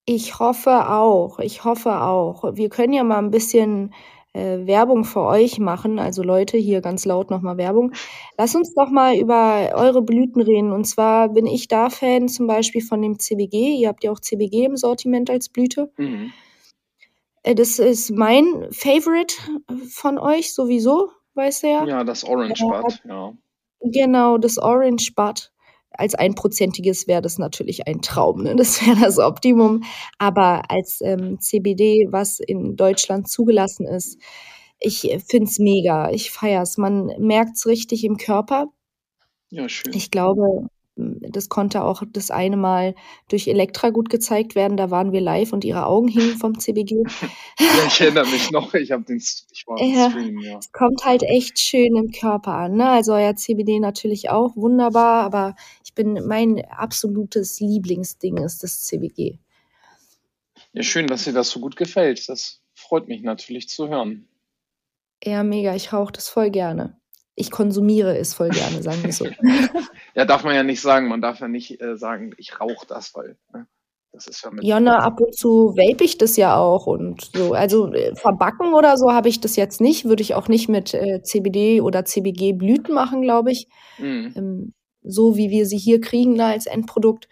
Ich 0.04 0.38
hoffe 0.38 0.90
auch. 0.90 1.38
Ich 1.38 1.64
hoffe 1.64 2.02
auch. 2.02 2.56
Wir 2.56 2.68
können 2.68 2.92
ja 2.92 3.04
mal 3.04 3.18
ein 3.18 3.30
bisschen 3.30 3.94
äh, 4.32 4.66
Werbung 4.66 5.04
für 5.04 5.22
euch 5.22 5.58
machen. 5.58 5.98
Also 5.98 6.22
Leute, 6.22 6.56
hier 6.56 6.80
ganz 6.80 7.04
laut 7.04 7.30
nochmal 7.30 7.56
Werbung. 7.56 7.92
Lass 8.38 8.54
uns 8.54 8.74
doch 8.74 8.90
mal 8.90 9.16
über 9.16 9.70
eure 9.74 10.02
Blüten 10.02 10.40
reden. 10.42 10.72
Und 10.72 10.84
zwar 10.84 11.28
bin 11.28 11.46
ich 11.46 11.68
da 11.68 11.90
Fan 11.90 12.28
zum 12.28 12.46
Beispiel 12.46 12.82
von 12.82 13.02
dem 13.02 13.18
CBG. 13.18 13.76
Ihr 13.76 13.88
habt 13.88 14.04
ja 14.04 14.10
auch 14.10 14.20
CBG 14.20 14.64
im 14.64 14.76
Sortiment 14.76 15.30
als 15.30 15.48
Blüte. 15.48 15.90
Mhm. 15.96 16.32
Äh, 17.42 17.54
das 17.54 17.78
ist 17.78 18.10
mein 18.10 18.68
Favorite 18.70 19.34
von 19.90 20.18
euch 20.18 20.54
sowieso, 20.54 21.10
weißt 21.34 21.62
du 21.64 21.68
ja. 21.68 21.84
Ja, 21.86 22.04
das 22.04 22.24
Orange 22.24 22.62
Bud, 22.62 23.02
ja. 23.04 23.32
Genau, 23.80 24.38
das 24.38 24.58
Orange 24.58 25.12
Bud 25.14 25.52
als 25.94 26.14
einprozentiges 26.14 27.06
wäre 27.06 27.22
das 27.22 27.38
natürlich 27.38 27.86
ein 27.86 28.00
Traum. 28.02 28.42
Ne? 28.42 28.56
Das 28.56 28.84
wäre 28.86 29.00
das 29.00 29.18
Optimum. 29.18 29.82
Aber 30.18 30.70
als 30.70 31.00
ähm, 31.02 31.40
CBD, 31.40 32.08
was 32.10 32.40
in 32.40 32.76
Deutschland 32.76 33.28
zugelassen 33.28 33.86
ist, 33.86 34.18
ich 34.78 35.00
finde 35.28 35.48
es 35.48 35.58
mega. 35.58 36.10
Ich 36.10 36.30
feiere 36.30 36.62
es. 36.62 36.76
Man 36.76 37.06
merkt 37.18 37.56
es 37.56 37.66
richtig 37.66 38.04
im 38.04 38.16
Körper. 38.16 38.66
Ja, 39.50 39.68
schön. 39.68 39.92
Ich 39.94 40.10
glaube, 40.10 40.66
das 40.96 41.48
konnte 41.48 41.84
auch 41.84 42.02
das 42.06 42.30
eine 42.30 42.56
Mal 42.56 42.94
durch 43.28 43.48
Elektra 43.48 43.90
gut 43.90 44.10
gezeigt 44.10 44.54
werden. 44.54 44.76
Da 44.76 44.90
waren 44.90 45.12
wir 45.12 45.22
live 45.22 45.52
und 45.52 45.64
ihre 45.64 45.86
Augen 45.86 46.08
hingen 46.08 46.36
vom 46.36 46.58
CBG. 46.58 47.02
ja, 47.58 47.86
ich 47.86 48.00
erinnere 48.00 48.26
mich 48.26 48.50
noch. 48.50 48.74
Ich 48.74 48.92
habe 48.92 49.02
den, 49.04 49.16
ich 49.16 49.64
war 49.66 49.82
ja, 49.82 50.10
Stream, 50.10 50.38
ja. 50.40 50.58
Es 50.58 50.70
kommt 50.72 51.04
halt 51.04 51.22
echt 51.22 51.58
schön 51.58 51.96
im 51.96 52.10
Körper 52.10 52.54
an. 52.54 52.76
Ne? 52.76 52.88
Also 52.88 53.14
euer 53.14 53.34
CBD 53.34 53.80
natürlich 53.80 54.28
auch 54.28 54.54
wunderbar, 54.54 55.24
aber 55.24 55.54
ich 55.82 55.94
bin 55.94 56.26
mein 56.26 56.62
absolutes 56.66 57.60
Lieblingsding 57.60 58.36
ist 58.38 58.62
das 58.62 58.82
CBG. 58.82 59.38
Ja, 60.74 60.82
schön, 60.82 61.06
dass 61.06 61.24
dir 61.24 61.32
das 61.32 61.50
so 61.50 61.60
gut 61.60 61.76
gefällt. 61.76 62.28
Das 62.28 62.60
freut 62.74 63.08
mich 63.08 63.22
natürlich 63.22 63.68
zu 63.68 63.88
hören. 63.88 64.28
Ja, 65.24 65.42
mega. 65.42 65.74
Ich 65.74 65.92
rauche 65.92 66.12
das 66.12 66.28
voll 66.28 66.50
gerne 66.50 67.00
ich 67.42 67.50
konsumiere 67.50 68.16
es 68.16 68.34
voll 68.34 68.50
gerne, 68.50 68.82
sagen 68.82 69.02
wir 69.02 69.12
so. 69.12 69.26
ja, 70.14 70.24
darf 70.24 70.44
man 70.44 70.54
ja 70.54 70.62
nicht 70.62 70.80
sagen. 70.80 71.08
Man 71.08 71.20
darf 71.20 71.40
ja 71.40 71.48
nicht 71.48 71.80
äh, 71.82 71.96
sagen, 71.96 72.32
ich 72.38 72.60
rauche 72.60 72.86
das, 72.86 73.14
weil 73.14 73.36
ne, 73.52 73.66
das 74.12 74.28
ist 74.28 74.44
ja 74.44 74.50
mit. 74.50 74.62
Ja, 74.64 74.78
na, 74.78 74.98
ab 74.98 75.20
und 75.20 75.36
zu 75.36 75.74
vape 75.76 76.04
ich 76.04 76.18
das 76.18 76.36
ja 76.36 76.56
auch 76.56 76.86
und 76.86 77.30
so. 77.34 77.52
Also 77.52 77.92
äh, 77.92 78.14
verbacken 78.14 78.74
oder 78.74 78.96
so 78.96 79.12
habe 79.12 79.28
ich 79.28 79.40
das 79.40 79.56
jetzt 79.56 79.80
nicht. 79.80 80.04
Würde 80.04 80.22
ich 80.22 80.36
auch 80.36 80.46
nicht 80.46 80.68
mit 80.68 80.94
äh, 80.94 81.22
CBD 81.22 81.80
oder 81.80 82.04
CBG-Blüten 82.04 82.94
machen, 82.94 83.22
glaube 83.22 83.50
ich. 83.50 83.66
Mhm. 83.98 84.32
Ähm, 84.36 84.72
so 85.02 85.36
wie 85.36 85.50
wir 85.50 85.66
sie 85.66 85.78
hier 85.78 86.00
kriegen 86.00 86.38
da 86.38 86.50
als 86.50 86.66
Endprodukt, 86.66 87.28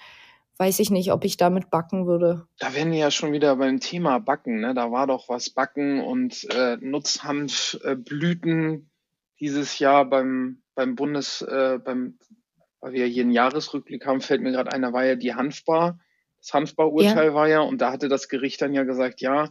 weiß 0.58 0.80
ich 0.80 0.90
nicht, 0.90 1.12
ob 1.12 1.24
ich 1.24 1.36
damit 1.36 1.70
backen 1.70 2.06
würde. 2.06 2.48
Da 2.58 2.74
werden 2.74 2.90
wir 2.92 2.98
ja 2.98 3.12
schon 3.12 3.32
wieder 3.32 3.54
beim 3.56 3.78
Thema 3.78 4.18
Backen. 4.18 4.60
Ne? 4.60 4.74
Da 4.74 4.90
war 4.90 5.06
doch 5.06 5.28
was 5.28 5.50
Backen 5.50 6.00
und 6.02 6.48
äh, 6.52 6.76
Nutzhanfblüten. 6.80 8.74
Äh, 8.74 8.80
dieses 9.40 9.78
Jahr 9.78 10.08
beim, 10.08 10.62
beim 10.74 10.94
Bundes, 10.94 11.42
äh, 11.42 11.78
beim, 11.82 12.18
weil 12.80 12.92
wir 12.92 13.06
hier 13.06 13.24
einen 13.24 13.32
Jahresrückblick 13.32 14.06
haben, 14.06 14.20
fällt 14.20 14.42
mir 14.42 14.52
gerade 14.52 14.72
einer, 14.72 14.92
war 14.92 15.04
ja 15.04 15.16
die 15.16 15.34
Hanfbar. 15.34 15.98
Das 16.40 16.54
Hanfbar-Urteil 16.54 17.28
ja. 17.28 17.34
war 17.34 17.48
ja, 17.48 17.60
und 17.60 17.80
da 17.80 17.92
hatte 17.92 18.08
das 18.08 18.28
Gericht 18.28 18.62
dann 18.62 18.72
ja 18.72 18.84
gesagt, 18.84 19.20
ja, 19.20 19.50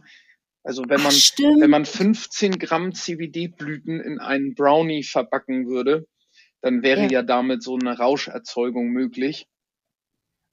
also 0.62 0.82
wenn 0.88 1.02
man, 1.02 1.12
Ach, 1.14 1.60
wenn 1.60 1.70
man 1.70 1.86
15 1.86 2.58
Gramm 2.58 2.92
CBD-Blüten 2.92 4.00
in 4.00 4.18
einen 4.18 4.54
Brownie 4.54 5.02
verbacken 5.02 5.68
würde, 5.68 6.06
dann 6.60 6.82
wäre 6.82 7.02
ja. 7.02 7.08
ja 7.08 7.22
damit 7.22 7.62
so 7.62 7.78
eine 7.80 7.96
Rauscherzeugung 7.96 8.88
möglich. 8.88 9.46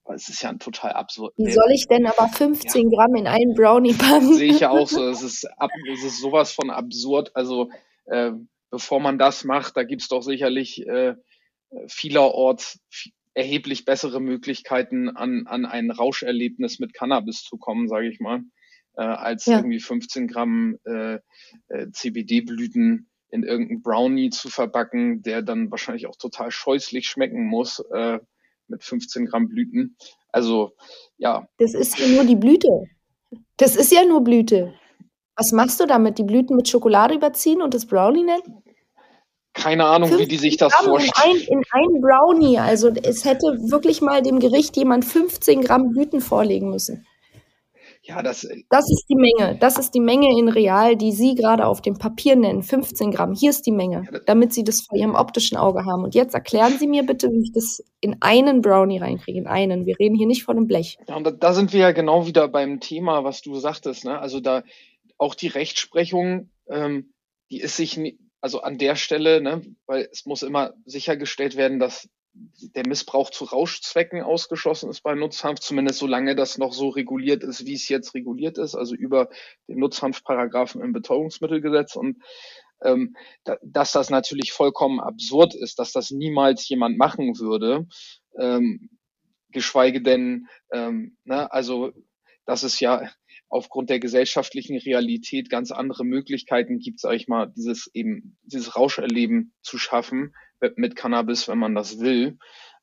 Aber 0.05 0.15
es 0.15 0.29
ist 0.29 0.41
ja 0.41 0.49
ein 0.49 0.59
total 0.59 0.93
absurd. 0.93 1.33
Wie 1.35 1.51
soll 1.51 1.69
ich 1.73 1.87
denn 1.87 2.05
aber 2.05 2.29
15 2.29 2.89
ja. 2.89 2.97
Gramm 2.97 3.15
in 3.15 3.27
einen 3.27 3.53
Brownie 3.53 3.93
packen? 3.93 4.33
Sehe 4.35 4.53
ich 4.53 4.61
ja 4.61 4.69
auch 4.69 4.87
so. 4.87 5.03
Es 5.09 5.21
ist, 5.21 5.45
ab, 5.57 5.69
es 5.91 6.03
ist 6.05 6.21
sowas 6.21 6.53
von 6.53 6.69
absurd. 6.69 7.35
Also 7.35 7.69
äh, 8.05 8.31
bevor 8.69 8.99
man 8.99 9.17
das 9.17 9.43
macht, 9.43 9.77
da 9.77 9.83
gibt's 9.83 10.07
doch 10.07 10.21
sicherlich 10.21 10.85
äh, 10.87 11.15
vielerorts 11.87 12.79
erheblich 13.33 13.85
bessere 13.85 14.19
Möglichkeiten, 14.19 15.09
an, 15.09 15.45
an 15.45 15.65
ein 15.65 15.91
Rauscherlebnis 15.91 16.79
mit 16.79 16.93
Cannabis 16.93 17.43
zu 17.43 17.57
kommen, 17.57 17.87
sage 17.87 18.09
ich 18.09 18.19
mal, 18.19 18.41
äh, 18.95 19.03
als 19.03 19.45
ja. 19.45 19.57
irgendwie 19.57 19.79
15 19.79 20.27
Gramm 20.27 20.77
äh, 20.85 21.19
äh, 21.67 21.91
CBD-Blüten 21.91 23.09
in 23.29 23.43
irgendeinen 23.43 23.83
Brownie 23.83 24.31
zu 24.31 24.49
verbacken, 24.49 25.21
der 25.21 25.43
dann 25.43 25.69
wahrscheinlich 25.69 26.07
auch 26.07 26.15
total 26.15 26.49
scheußlich 26.49 27.07
schmecken 27.07 27.45
muss 27.45 27.79
äh, 27.93 28.19
mit 28.67 28.83
15 28.83 29.27
Gramm 29.27 29.49
Blüten. 29.49 29.97
Also 30.31 30.71
ja. 31.17 31.47
Das 31.59 31.73
ist 31.73 31.99
ja 31.99 32.07
nur 32.07 32.25
die 32.25 32.35
Blüte. 32.35 32.85
Das 33.57 33.75
ist 33.75 33.91
ja 33.91 34.03
nur 34.05 34.23
Blüte. 34.23 34.73
Was 35.37 35.51
machst 35.51 35.79
du 35.79 35.85
damit? 35.85 36.17
Die 36.17 36.23
Blüten 36.23 36.55
mit 36.55 36.67
Schokolade 36.67 37.13
überziehen 37.13 37.61
und 37.61 37.73
das 37.73 37.85
Brownie 37.85 38.23
nennen? 38.23 38.63
Keine 39.53 39.85
Ahnung, 39.85 40.17
wie 40.17 40.27
die 40.27 40.37
sich 40.37 40.57
das 40.57 40.73
vorstellen. 40.73 41.37
In 41.37 41.57
ein, 41.57 41.59
in 41.59 41.63
ein 41.71 42.01
Brownie. 42.01 42.59
Also 42.59 42.89
es 42.89 43.25
hätte 43.25 43.47
wirklich 43.69 44.01
mal 44.01 44.21
dem 44.21 44.39
Gericht 44.39 44.77
jemand 44.77 45.05
15 45.05 45.61
Gramm 45.61 45.89
Blüten 45.89 46.21
vorlegen 46.21 46.69
müssen. 46.69 47.05
Ja, 48.07 48.21
das, 48.21 48.45
äh, 48.45 48.63
das 48.69 48.89
ist 48.89 49.05
die 49.09 49.15
Menge. 49.15 49.57
Das 49.59 49.77
ist 49.77 49.91
die 49.91 49.99
Menge 49.99 50.29
in 50.39 50.47
Real, 50.47 50.95
die 50.95 51.11
Sie 51.11 51.35
gerade 51.35 51.65
auf 51.65 51.81
dem 51.81 51.97
Papier 51.97 52.35
nennen. 52.35 52.63
15 52.63 53.11
Gramm. 53.11 53.33
Hier 53.33 53.49
ist 53.49 53.65
die 53.65 53.71
Menge, 53.71 54.05
damit 54.25 54.53
Sie 54.53 54.63
das 54.63 54.81
vor 54.81 54.97
Ihrem 54.97 55.15
optischen 55.15 55.57
Auge 55.57 55.85
haben. 55.85 56.03
Und 56.03 56.15
jetzt 56.15 56.33
erklären 56.33 56.77
Sie 56.79 56.87
mir 56.87 57.03
bitte, 57.03 57.29
wie 57.31 57.41
ich 57.41 57.51
das 57.51 57.83
in 57.99 58.15
einen 58.21 58.61
Brownie 58.61 58.99
reinkriege. 58.99 59.39
In 59.39 59.47
einen. 59.47 59.85
Wir 59.85 59.99
reden 59.99 60.15
hier 60.15 60.27
nicht 60.27 60.43
von 60.43 60.55
einem 60.55 60.67
Blech. 60.67 60.97
Ja, 61.07 61.15
und 61.17 61.25
da, 61.25 61.31
da 61.31 61.53
sind 61.53 61.73
wir 61.73 61.81
ja 61.81 61.91
genau 61.91 62.25
wieder 62.25 62.47
beim 62.47 62.79
Thema, 62.79 63.23
was 63.23 63.41
du 63.41 63.55
sagtest. 63.55 64.05
Ne? 64.05 64.17
Also 64.17 64.39
da 64.39 64.63
auch 65.17 65.35
die 65.35 65.47
Rechtsprechung, 65.47 66.51
ähm, 66.69 67.13
die 67.49 67.61
ist 67.61 67.77
sich, 67.77 67.99
also 68.41 68.61
an 68.61 68.77
der 68.77 68.95
Stelle, 68.95 69.41
ne, 69.41 69.61
weil 69.85 70.07
es 70.11 70.25
muss 70.25 70.43
immer 70.43 70.73
sichergestellt 70.85 71.55
werden, 71.55 71.79
dass 71.79 72.09
der 72.75 72.87
Missbrauch 72.87 73.31
zu 73.31 73.45
Rauschzwecken 73.45 74.21
ausgeschlossen 74.21 74.89
ist 74.89 75.01
bei 75.01 75.15
Nutzhanf, 75.15 75.59
zumindest 75.59 75.99
solange 75.99 76.35
das 76.35 76.57
noch 76.57 76.73
so 76.73 76.89
reguliert 76.89 77.43
ist, 77.43 77.65
wie 77.65 77.73
es 77.73 77.89
jetzt 77.89 78.13
reguliert 78.13 78.57
ist, 78.57 78.75
also 78.75 78.95
über 78.95 79.29
den 79.67 79.79
Nutzhanfparagraphen 79.79 80.81
im 80.81 80.93
Betäubungsmittelgesetz 80.93 81.95
und 81.95 82.21
ähm, 82.83 83.15
da, 83.43 83.57
dass 83.63 83.91
das 83.91 84.11
natürlich 84.11 84.51
vollkommen 84.51 84.99
absurd 84.99 85.55
ist, 85.55 85.79
dass 85.79 85.91
das 85.91 86.11
niemals 86.11 86.67
jemand 86.69 86.97
machen 86.97 87.39
würde, 87.39 87.87
ähm, 88.39 88.89
geschweige 89.49 90.01
denn, 90.01 90.47
ähm, 90.71 91.17
ne, 91.23 91.51
also 91.51 91.91
dass 92.45 92.63
es 92.63 92.79
ja 92.79 93.09
aufgrund 93.49 93.89
der 93.89 93.99
gesellschaftlichen 93.99 94.77
Realität 94.77 95.49
ganz 95.49 95.71
andere 95.71 96.03
Möglichkeiten 96.03 96.79
gibt, 96.79 96.99
sage 96.99 97.15
ich 97.15 97.27
mal, 97.27 97.51
dieses 97.55 97.89
eben 97.93 98.37
dieses 98.43 98.75
Rauscherleben 98.75 99.53
zu 99.61 99.77
schaffen 99.77 100.33
mit 100.75 100.95
Cannabis, 100.95 101.47
wenn 101.47 101.57
man 101.57 101.75
das 101.75 101.99
will, 101.99 102.37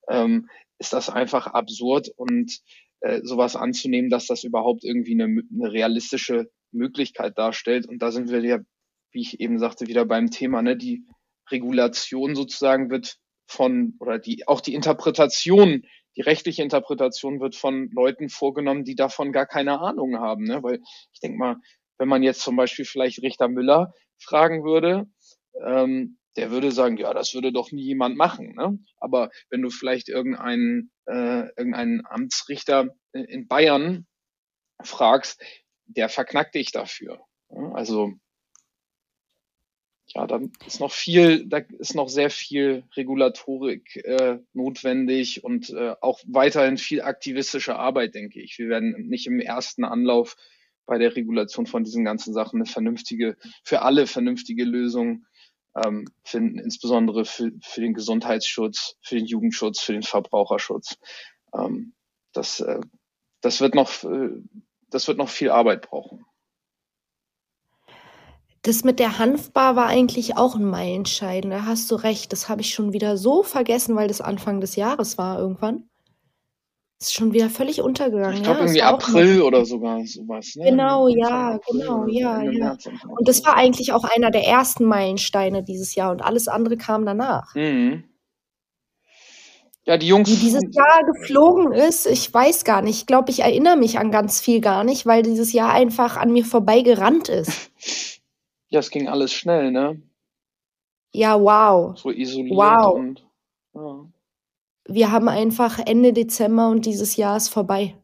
ähm, 0.09 0.49
ist 0.79 0.93
das 0.93 1.09
einfach 1.09 1.47
absurd 1.47 2.09
und 2.15 2.59
äh, 3.01 3.21
sowas 3.23 3.55
anzunehmen, 3.55 4.09
dass 4.09 4.27
das 4.27 4.43
überhaupt 4.43 4.83
irgendwie 4.83 5.13
eine, 5.13 5.25
eine 5.25 5.71
realistische 5.71 6.49
Möglichkeit 6.71 7.37
darstellt. 7.37 7.87
Und 7.87 8.01
da 8.01 8.11
sind 8.11 8.29
wir 8.29 8.41
ja, 8.43 8.59
wie 9.11 9.21
ich 9.21 9.39
eben 9.39 9.59
sagte, 9.59 9.87
wieder 9.87 10.05
beim 10.05 10.31
Thema, 10.31 10.61
ne, 10.61 10.75
die 10.75 11.05
Regulation 11.51 12.35
sozusagen 12.35 12.89
wird 12.89 13.17
von, 13.47 13.95
oder 13.99 14.19
die, 14.19 14.47
auch 14.47 14.61
die 14.61 14.73
Interpretation, 14.73 15.83
die 16.15 16.21
rechtliche 16.21 16.63
Interpretation 16.63 17.39
wird 17.39 17.55
von 17.55 17.89
Leuten 17.91 18.29
vorgenommen, 18.29 18.83
die 18.83 18.95
davon 18.95 19.31
gar 19.31 19.45
keine 19.45 19.79
Ahnung 19.79 20.19
haben. 20.19 20.43
Ne? 20.43 20.63
Weil 20.63 20.81
ich 21.13 21.19
denke 21.19 21.37
mal, 21.37 21.57
wenn 21.97 22.07
man 22.07 22.23
jetzt 22.23 22.41
zum 22.41 22.55
Beispiel 22.55 22.85
vielleicht 22.85 23.21
Richter 23.21 23.47
Müller 23.47 23.93
fragen 24.17 24.63
würde, 24.63 25.07
ähm, 25.65 26.17
der 26.35 26.51
würde 26.51 26.71
sagen, 26.71 26.97
ja, 26.97 27.13
das 27.13 27.33
würde 27.33 27.53
doch 27.53 27.71
nie 27.71 27.83
jemand 27.83 28.17
machen. 28.17 28.55
Ne? 28.55 28.77
Aber 28.97 29.29
wenn 29.49 29.61
du 29.61 29.69
vielleicht 29.69 30.09
irgendeinen, 30.09 30.91
äh, 31.05 31.47
irgendeinen 31.57 32.05
Amtsrichter 32.05 32.89
in 33.13 33.47
Bayern 33.47 34.05
fragst, 34.83 35.41
der 35.85 36.09
verknackt 36.09 36.55
dich 36.55 36.71
dafür. 36.71 37.21
Also 37.73 38.13
ja, 40.15 40.27
da 40.27 40.39
ist 40.65 40.79
noch 40.79 40.93
viel, 40.93 41.45
da 41.45 41.57
ist 41.77 41.93
noch 41.93 42.07
sehr 42.07 42.29
viel 42.29 42.85
Regulatorik 42.95 43.97
äh, 43.97 44.39
notwendig 44.53 45.43
und 45.43 45.71
äh, 45.71 45.93
auch 45.99 46.21
weiterhin 46.25 46.77
viel 46.77 47.01
aktivistische 47.01 47.75
Arbeit, 47.75 48.15
denke 48.15 48.41
ich. 48.41 48.57
Wir 48.57 48.69
werden 48.69 49.09
nicht 49.09 49.27
im 49.27 49.41
ersten 49.41 49.83
Anlauf 49.83 50.37
bei 50.85 50.97
der 50.97 51.17
Regulation 51.17 51.65
von 51.65 51.83
diesen 51.83 52.05
ganzen 52.05 52.33
Sachen 52.33 52.61
eine 52.61 52.65
vernünftige, 52.65 53.35
für 53.63 53.81
alle 53.81 54.07
vernünftige 54.07 54.63
Lösung 54.63 55.25
ähm, 55.85 56.05
finden, 56.23 56.59
insbesondere 56.59 57.25
für, 57.25 57.51
für 57.61 57.81
den 57.81 57.93
Gesundheitsschutz, 57.93 58.95
für 59.01 59.15
den 59.15 59.25
Jugendschutz, 59.25 59.81
für 59.81 59.91
den 59.91 60.03
Verbraucherschutz. 60.03 60.97
Ähm, 61.53 61.93
das, 62.31 62.61
äh, 62.61 62.79
das 63.41 63.59
wird 63.59 63.75
noch, 63.75 64.05
äh, 64.05 64.29
das 64.89 65.09
wird 65.09 65.17
noch 65.17 65.29
viel 65.29 65.49
Arbeit 65.49 65.81
brauchen. 65.81 66.25
Das 68.65 68.83
mit 68.83 68.97
der 68.99 69.19
Hanfbar 69.19 69.75
war 69.75 69.85
eigentlich 69.85 70.37
auch 70.37 70.55
ein 70.55 70.65
Meilenstein. 70.65 71.51
Da 71.51 71.65
hast 71.65 71.91
du 71.91 71.95
recht. 71.95 72.31
Das 72.31 72.49
habe 72.49 72.61
ich 72.61 72.73
schon 72.73 72.93
wieder 72.93 73.15
so 73.15 73.43
vergessen, 73.43 73.95
weil 73.95 74.07
das 74.07 74.21
Anfang 74.21 74.59
des 74.59 74.75
Jahres 74.75 75.19
war 75.19 75.37
irgendwann. 75.37 75.83
Ist 76.99 77.13
schon 77.13 77.31
wieder 77.31 77.51
völlig 77.51 77.81
untergegangen. 77.81 78.37
Ich 78.37 78.41
glaube 78.41 78.61
ja, 78.61 78.65
irgendwie 78.65 78.81
April 78.81 79.41
oder 79.43 79.65
sogar 79.65 80.03
sowas. 80.07 80.55
Ne? 80.55 80.71
Genau, 80.71 81.07
ja, 81.09 81.59
genau, 81.69 82.07
ja, 82.07 82.41
ja. 82.41 82.75
Und 83.07 83.27
das 83.27 83.45
war 83.45 83.55
eigentlich 83.55 83.93
auch 83.93 84.03
einer 84.03 84.31
der 84.31 84.47
ersten 84.47 84.85
Meilensteine 84.85 85.61
dieses 85.61 85.93
Jahr 85.93 86.11
und 86.11 86.23
alles 86.23 86.47
andere 86.47 86.75
kam 86.75 87.05
danach. 87.05 87.53
Mhm. 87.53 88.05
Ja, 89.83 89.97
die 89.97 90.07
Jungs. 90.07 90.27
Wie 90.27 90.37
dieses 90.37 90.63
Jahr 90.71 91.03
geflogen 91.13 91.71
ist, 91.71 92.07
ich 92.07 92.33
weiß 92.33 92.63
gar 92.63 92.81
nicht. 92.81 92.97
Ich 92.97 93.05
glaube, 93.05 93.29
ich 93.29 93.41
erinnere 93.41 93.77
mich 93.77 93.99
an 93.99 94.09
ganz 94.09 94.41
viel 94.41 94.59
gar 94.59 94.83
nicht, 94.83 95.05
weil 95.05 95.21
dieses 95.21 95.53
Jahr 95.53 95.71
einfach 95.71 96.17
an 96.17 96.33
mir 96.33 96.45
vorbeigerannt 96.45 97.29
ist. 97.29 97.69
Ja, 98.69 98.79
es 98.79 98.89
ging 98.89 99.07
alles 99.07 99.31
schnell, 99.33 99.71
ne? 99.71 100.01
Ja, 101.13 101.39
wow. 101.39 101.97
So 101.97 102.11
isoliert 102.11 102.57
wow. 102.57 102.95
und. 102.95 103.25
Ja. 103.73 104.05
Wir 104.87 105.11
haben 105.11 105.29
einfach 105.29 105.79
Ende 105.79 106.13
Dezember 106.13 106.69
und 106.69 106.85
dieses 106.85 107.15
Jahr 107.15 107.37
ist 107.37 107.49
vorbei. 107.49 107.95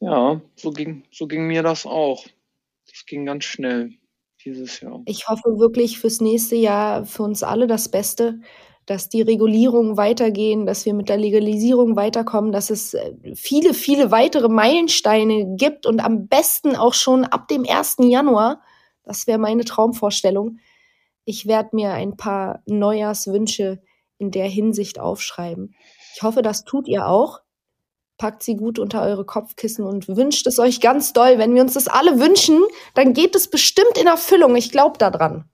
Ja, 0.00 0.40
so 0.56 0.70
ging, 0.70 1.04
so 1.10 1.26
ging 1.26 1.46
mir 1.46 1.62
das 1.62 1.86
auch. 1.86 2.26
Das 2.90 3.06
ging 3.06 3.24
ganz 3.24 3.44
schnell 3.44 3.92
dieses 4.44 4.80
Jahr. 4.80 5.02
Ich 5.06 5.28
hoffe 5.28 5.58
wirklich 5.58 5.98
fürs 5.98 6.20
nächste 6.20 6.56
Jahr 6.56 7.06
für 7.06 7.22
uns 7.22 7.42
alle 7.42 7.66
das 7.66 7.88
Beste, 7.88 8.40
dass 8.86 9.08
die 9.08 9.22
Regulierungen 9.22 9.96
weitergehen, 9.96 10.66
dass 10.66 10.84
wir 10.84 10.94
mit 10.94 11.08
der 11.08 11.16
Legalisierung 11.16 11.96
weiterkommen, 11.96 12.52
dass 12.52 12.70
es 12.70 12.94
äh, 12.94 13.14
viele, 13.34 13.74
viele 13.74 14.10
weitere 14.10 14.48
Meilensteine 14.48 15.56
gibt 15.56 15.86
und 15.86 16.00
am 16.00 16.28
besten 16.28 16.76
auch 16.76 16.94
schon 16.94 17.24
ab 17.24 17.48
dem 17.48 17.64
1. 17.68 17.96
Januar. 18.00 18.62
Das 19.04 19.26
wäre 19.26 19.38
meine 19.38 19.64
Traumvorstellung. 19.64 20.58
Ich 21.24 21.46
werde 21.46 21.70
mir 21.72 21.92
ein 21.92 22.16
paar 22.16 22.62
Neujahrswünsche 22.66 23.80
in 24.18 24.30
der 24.30 24.46
Hinsicht 24.46 25.00
aufschreiben. 25.00 25.74
Ich 26.14 26.22
hoffe, 26.22 26.42
das 26.42 26.64
tut 26.64 26.86
ihr 26.86 27.06
auch. 27.06 27.40
Packt 28.18 28.42
sie 28.42 28.56
gut 28.56 28.78
unter 28.78 29.02
eure 29.02 29.24
Kopfkissen 29.24 29.84
und 29.84 30.06
wünscht 30.08 30.46
es 30.46 30.58
euch 30.58 30.80
ganz 30.80 31.12
doll. 31.12 31.38
Wenn 31.38 31.54
wir 31.54 31.62
uns 31.62 31.74
das 31.74 31.88
alle 31.88 32.20
wünschen, 32.20 32.62
dann 32.94 33.12
geht 33.12 33.34
es 33.34 33.50
bestimmt 33.50 33.98
in 33.98 34.06
Erfüllung. 34.06 34.54
Ich 34.54 34.70
glaube 34.70 34.98
daran. 34.98 35.50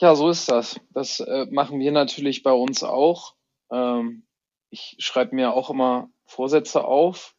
Ja, 0.00 0.14
so 0.14 0.30
ist 0.30 0.50
das. 0.50 0.80
Das 0.94 1.20
äh, 1.20 1.44
machen 1.50 1.78
wir 1.78 1.92
natürlich 1.92 2.42
bei 2.42 2.52
uns 2.52 2.82
auch. 2.82 3.34
Ähm, 3.70 4.26
ich 4.70 4.96
schreibe 4.98 5.34
mir 5.34 5.52
auch 5.52 5.68
immer 5.68 6.08
Vorsätze 6.24 6.84
auf 6.84 7.34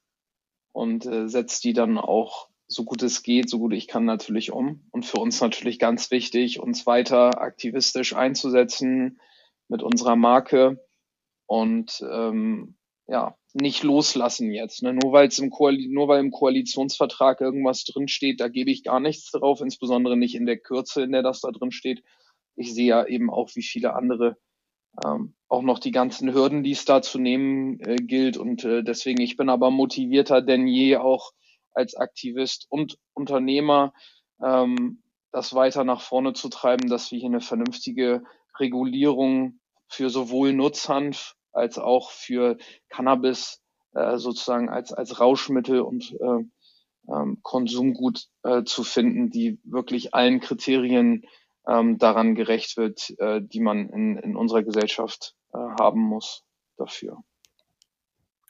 und 0.72 1.08
äh, 1.08 1.28
setze 1.28 1.60
die 1.64 1.74
dann 1.74 1.98
auch 1.98 2.50
so 2.68 2.84
gut 2.84 3.02
es 3.02 3.24
geht, 3.24 3.50
so 3.50 3.58
gut 3.58 3.74
ich 3.74 3.88
kann 3.88 4.06
natürlich 4.06 4.52
um. 4.52 4.86
Und 4.92 5.08
für 5.08 5.18
uns 5.18 5.42
natürlich 5.42 5.80
ganz 5.80 6.12
wichtig, 6.12 6.60
uns 6.60 6.86
weiter 6.86 7.42
aktivistisch 7.42 8.16
einzusetzen 8.16 9.20
mit 9.68 9.82
unserer 9.82 10.16
Marke 10.16 10.86
und 11.48 12.06
ähm, 12.12 12.78
ja, 13.08 13.36
nicht 13.54 13.82
loslassen 13.82 14.52
jetzt. 14.52 14.84
Ne? 14.84 14.94
Nur, 14.94 15.12
weil's 15.14 15.40
im 15.40 15.50
nur 15.50 16.08
weil 16.08 16.20
im 16.20 16.30
Koalitionsvertrag 16.30 17.42
irgendwas 17.42 17.86
drinsteht, 17.86 18.40
da 18.40 18.50
gebe 18.50 18.70
ich 18.70 18.84
gar 18.84 19.00
nichts 19.00 19.32
drauf, 19.32 19.62
insbesondere 19.62 20.16
nicht 20.16 20.36
in 20.36 20.46
der 20.46 20.60
Kürze, 20.60 21.02
in 21.02 21.12
der 21.12 21.24
das 21.24 21.42
da 21.42 21.50
drin 21.50 21.72
steht. 21.72 22.04
Ich 22.56 22.74
sehe 22.74 22.88
ja 22.88 23.06
eben 23.06 23.30
auch, 23.30 23.50
wie 23.56 23.64
viele 23.64 23.96
andere 23.96 24.38
ähm, 25.06 25.36
auch 25.48 25.62
noch 25.62 25.80
die 25.80 25.92
ganzen 25.92 26.34
Hürden, 26.34 26.64
die 26.64 26.72
es 26.72 26.86
da 26.86 27.02
zu 27.02 27.20
nehmen 27.20 27.80
äh, 27.80 27.96
gilt. 27.96 28.38
Und 28.38 28.64
äh, 28.66 28.84
deswegen, 28.84 29.22
ich 29.22 29.38
bin 29.38 29.50
aber 29.50 29.72
motivierter 29.72 30.42
denn 30.42 30.68
je 30.68 30.98
auch 30.98 31.32
als 31.74 31.96
Aktivist 31.96 32.68
und 32.70 32.98
Unternehmer 33.14 33.94
ähm, 34.44 35.02
das 35.32 35.54
weiter 35.54 35.84
nach 35.84 36.02
vorne 36.02 36.34
zu 36.34 36.50
treiben, 36.50 36.90
dass 36.90 37.12
wir 37.12 37.20
hier 37.20 37.30
eine 37.30 37.42
vernünftige 37.42 38.24
Regulierung 38.60 39.60
für 39.88 40.10
sowohl 40.10 40.54
Nutzhanf 40.54 41.36
als 41.54 41.78
auch 41.78 42.12
für 42.12 42.58
Cannabis 42.90 43.62
äh, 43.94 44.18
sozusagen 44.18 44.70
als, 44.70 44.94
als 44.94 45.20
Rauschmittel 45.20 45.82
und 45.82 46.14
äh, 46.20 46.44
ähm, 47.12 47.40
Konsumgut 47.42 48.28
äh, 48.44 48.64
zu 48.64 48.84
finden, 48.84 49.30
die 49.32 49.60
wirklich 49.64 50.14
allen 50.14 50.40
Kriterien 50.40 51.24
ähm, 51.68 51.98
daran 51.98 52.36
gerecht 52.36 52.78
wird, 52.78 53.14
äh, 53.20 53.42
die 53.42 53.60
man 53.60 53.90
in, 53.90 54.18
in 54.18 54.36
unserer 54.36 54.64
Gesellschaft 54.64 55.36
äh, 55.54 55.58
haben 55.58 56.02
muss 56.02 56.44
dafür. 56.78 57.18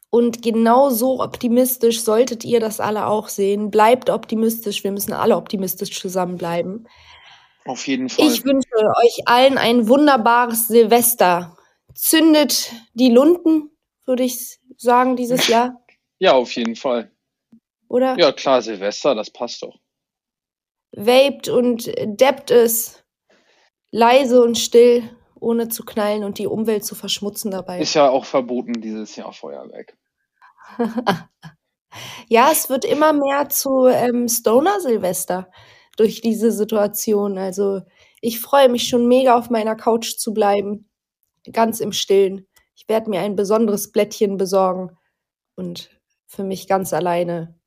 Und 0.10 0.42
genau 0.42 0.90
so 0.90 1.22
optimistisch 1.22 2.04
solltet 2.04 2.44
ihr 2.44 2.60
das 2.60 2.82
alle 2.82 3.08
auch 3.08 3.30
sehen. 3.30 3.72
Bleibt 3.72 4.10
optimistisch. 4.10 4.84
Wir 4.84 4.92
müssen 4.92 5.14
alle 5.14 5.38
optimistisch 5.38 5.98
zusammenbleiben. 6.00 6.88
Auf 7.66 7.88
jeden 7.88 8.10
Fall. 8.10 8.28
Ich 8.28 8.44
wünsche 8.44 8.68
euch 8.76 9.22
allen 9.26 9.58
ein 9.58 9.88
wunderbares 9.88 10.68
Silvester. 10.68 11.58
Zündet 11.96 12.74
die 12.94 13.10
Lunden, 13.10 13.72
würde 14.06 14.24
ich 14.24 14.60
sagen, 14.78 15.16
dieses 15.16 15.48
Jahr. 15.48 15.78
Ja, 16.24 16.34
auf 16.34 16.52
jeden 16.56 16.76
Fall. 16.76 17.12
Oder? 17.88 18.16
Ja, 18.20 18.32
klar, 18.32 18.62
Silvester, 18.62 19.16
das 19.16 19.32
passt 19.32 19.64
doch. 19.64 19.80
Vaped 20.92 21.50
und 21.50 21.92
deppt 22.06 22.52
es 22.52 23.01
leise 23.92 24.42
und 24.42 24.58
still, 24.58 25.04
ohne 25.40 25.70
zu 25.70 25.84
knallen 25.84 26.24
und 26.24 26.40
die 26.40 26.48
Umwelt 26.48 26.86
zu 26.86 26.96
verschmutzen 26.96 27.52
dabei. 27.52 27.80
Ist 27.80 27.94
ja 27.94 28.10
auch 28.10 28.26
verboten 28.26 28.82
dieses 28.82 29.16
Jahr 29.16 29.34
Feuerwerk. 29.34 29.98
Ja, 32.28 32.50
es 32.52 32.70
wird 32.70 32.86
immer 32.86 33.14
mehr 33.14 33.50
zu 33.50 33.88
ähm, 33.88 34.28
Stoner-Silvester 34.28 35.50
durch 35.98 36.22
diese 36.22 36.52
Situation. 36.52 37.38
Also 37.38 37.82
ich 38.22 38.40
freue 38.40 38.70
mich 38.70 38.88
schon 38.88 39.08
mega 39.08 39.38
auf 39.38 39.50
meiner 39.50 39.76
Couch 39.76 40.18
zu 40.18 40.34
bleiben, 40.34 40.90
ganz 41.52 41.80
im 41.80 41.92
Stillen. 41.92 42.48
Ich 42.76 42.88
werde 42.88 43.10
mir 43.10 43.20
ein 43.22 43.36
besonderes 43.36 43.92
Blättchen 43.92 44.38
besorgen 44.38 44.98
und 45.56 45.90
für 46.28 46.44
mich 46.44 46.68
ganz 46.68 46.94
alleine 46.94 47.60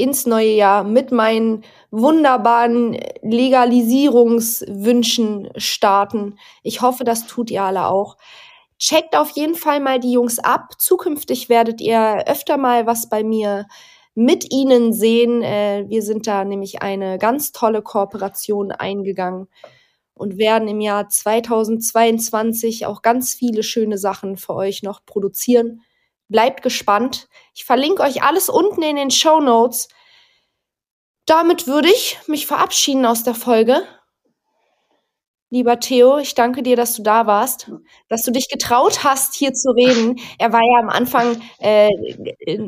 ins 0.00 0.26
neue 0.26 0.54
Jahr 0.54 0.84
mit 0.84 1.12
meinen 1.12 1.64
wunderbaren 1.90 2.98
Legalisierungswünschen 3.22 5.50
starten. 5.56 6.38
Ich 6.62 6.80
hoffe, 6.80 7.04
das 7.04 7.26
tut 7.26 7.50
ihr 7.50 7.62
alle 7.62 7.86
auch. 7.86 8.16
Checkt 8.78 9.14
auf 9.14 9.30
jeden 9.30 9.54
Fall 9.54 9.80
mal 9.80 10.00
die 10.00 10.12
Jungs 10.12 10.38
ab. 10.38 10.72
Zukünftig 10.78 11.50
werdet 11.50 11.80
ihr 11.80 12.24
öfter 12.26 12.56
mal 12.56 12.86
was 12.86 13.08
bei 13.08 13.22
mir 13.22 13.66
mit 14.14 14.52
ihnen 14.52 14.92
sehen. 14.92 15.42
Äh, 15.42 15.84
wir 15.88 16.02
sind 16.02 16.26
da 16.26 16.44
nämlich 16.44 16.82
eine 16.82 17.18
ganz 17.18 17.52
tolle 17.52 17.82
Kooperation 17.82 18.72
eingegangen 18.72 19.48
und 20.14 20.38
werden 20.38 20.68
im 20.68 20.80
Jahr 20.80 21.08
2022 21.08 22.86
auch 22.86 23.02
ganz 23.02 23.34
viele 23.34 23.62
schöne 23.62 23.98
Sachen 23.98 24.36
für 24.36 24.54
euch 24.54 24.82
noch 24.82 25.04
produzieren. 25.04 25.82
Bleibt 26.30 26.62
gespannt. 26.62 27.28
Ich 27.54 27.64
verlinke 27.64 28.02
euch 28.02 28.22
alles 28.22 28.48
unten 28.48 28.82
in 28.82 28.96
den 28.96 29.10
Show 29.10 29.40
Notes. 29.40 29.88
Damit 31.26 31.66
würde 31.66 31.88
ich 31.88 32.18
mich 32.26 32.46
verabschieden 32.46 33.04
aus 33.04 33.24
der 33.24 33.34
Folge. 33.34 33.82
Lieber 35.52 35.80
Theo, 35.80 36.18
ich 36.18 36.36
danke 36.36 36.62
dir, 36.62 36.76
dass 36.76 36.94
du 36.94 37.02
da 37.02 37.26
warst, 37.26 37.68
dass 38.08 38.22
du 38.22 38.30
dich 38.30 38.48
getraut 38.48 39.02
hast, 39.02 39.34
hier 39.34 39.52
zu 39.52 39.70
reden. 39.72 40.20
Er 40.38 40.52
war 40.52 40.60
ja 40.60 40.80
am 40.80 40.88
Anfang 40.88 41.42
äh, 41.58 41.88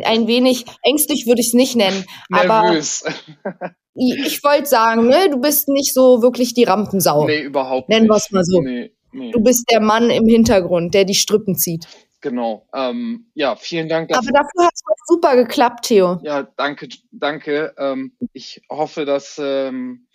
ein 0.04 0.26
wenig 0.26 0.64
ängstlich, 0.82 1.26
würde 1.28 1.40
ich 1.40 1.48
es 1.48 1.54
nicht 1.54 1.76
nennen. 1.76 2.04
Nervös. 2.28 3.04
Aber 3.04 3.14
ich, 3.94 4.26
ich 4.26 4.42
wollte 4.42 4.66
sagen, 4.66 5.06
ne, 5.06 5.30
du 5.30 5.38
bist 5.38 5.68
nicht 5.68 5.94
so 5.94 6.22
wirklich 6.22 6.54
die 6.54 6.64
Rampensau. 6.64 7.24
Nee, 7.26 7.42
überhaupt 7.42 7.88
nicht. 7.88 7.96
Nennen 7.96 8.10
wir 8.10 8.16
es 8.16 8.32
mal 8.32 8.44
so. 8.44 8.60
Nee, 8.60 8.90
nee. 9.12 9.30
Du 9.30 9.40
bist 9.40 9.70
der 9.70 9.80
Mann 9.80 10.10
im 10.10 10.26
Hintergrund, 10.26 10.92
der 10.92 11.04
die 11.04 11.14
Strippen 11.14 11.54
zieht. 11.54 11.86
Genau. 12.22 12.66
Ähm, 12.72 13.26
ja, 13.34 13.56
vielen 13.56 13.88
Dank. 13.88 14.08
Dafür. 14.08 14.30
Aber 14.30 14.38
dafür 14.38 14.66
hat 14.66 14.72
es 14.74 14.82
super 15.06 15.36
geklappt, 15.36 15.86
Theo. 15.86 16.20
Ja, 16.22 16.44
danke, 16.56 16.88
danke. 17.10 17.74
Ähm, 17.76 18.16
ich 18.32 18.62
hoffe, 18.70 19.04
dass 19.04 19.38
ähm, 19.38 20.06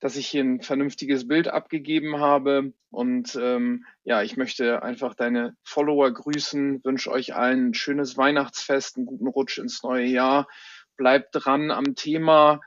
dass 0.00 0.16
ich 0.16 0.28
hier 0.28 0.44
ein 0.44 0.60
vernünftiges 0.60 1.26
Bild 1.26 1.48
abgegeben 1.48 2.20
habe. 2.20 2.72
Und 2.90 3.36
ähm, 3.40 3.86
ja, 4.04 4.22
ich 4.22 4.36
möchte 4.36 4.82
einfach 4.82 5.14
deine 5.14 5.56
Follower 5.62 6.12
grüßen, 6.12 6.84
wünsche 6.84 7.10
euch 7.10 7.34
allen 7.34 7.70
ein 7.70 7.74
schönes 7.74 8.16
Weihnachtsfest, 8.16 8.96
einen 8.96 9.06
guten 9.06 9.26
Rutsch 9.26 9.58
ins 9.58 9.82
neue 9.82 10.06
Jahr. 10.06 10.48
Bleibt 10.96 11.30
dran 11.32 11.70
am 11.70 11.94
Thema. 11.94 12.60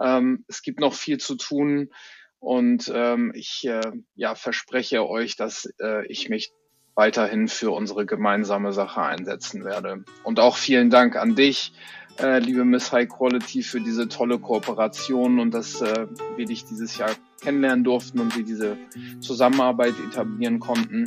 Ähm, 0.00 0.44
es 0.48 0.62
gibt 0.62 0.80
noch 0.80 0.94
viel 0.94 1.18
zu 1.18 1.36
tun. 1.36 1.90
Und 2.38 2.92
ähm, 2.94 3.32
ich 3.34 3.66
äh, 3.66 3.92
ja, 4.14 4.34
verspreche 4.34 5.08
euch, 5.08 5.36
dass 5.36 5.66
äh, 5.80 6.06
ich 6.08 6.28
mich 6.28 6.52
weiterhin 6.94 7.48
für 7.48 7.70
unsere 7.70 8.06
gemeinsame 8.06 8.72
Sache 8.72 9.02
einsetzen 9.02 9.64
werde. 9.64 10.04
Und 10.22 10.40
auch 10.40 10.56
vielen 10.56 10.90
Dank 10.90 11.16
an 11.16 11.34
dich, 11.34 11.72
äh, 12.20 12.38
liebe 12.38 12.64
Miss 12.64 12.92
High 12.92 13.08
Quality, 13.08 13.62
für 13.62 13.80
diese 13.80 14.08
tolle 14.08 14.38
Kooperation 14.38 15.40
und 15.40 15.52
dass 15.52 15.80
äh, 15.80 16.06
wir 16.36 16.46
dich 16.46 16.64
dieses 16.64 16.96
Jahr 16.96 17.10
kennenlernen 17.42 17.84
durften 17.84 18.20
und 18.20 18.36
wir 18.36 18.44
diese 18.44 18.76
Zusammenarbeit 19.20 19.94
etablieren 20.08 20.60
konnten. 20.60 21.06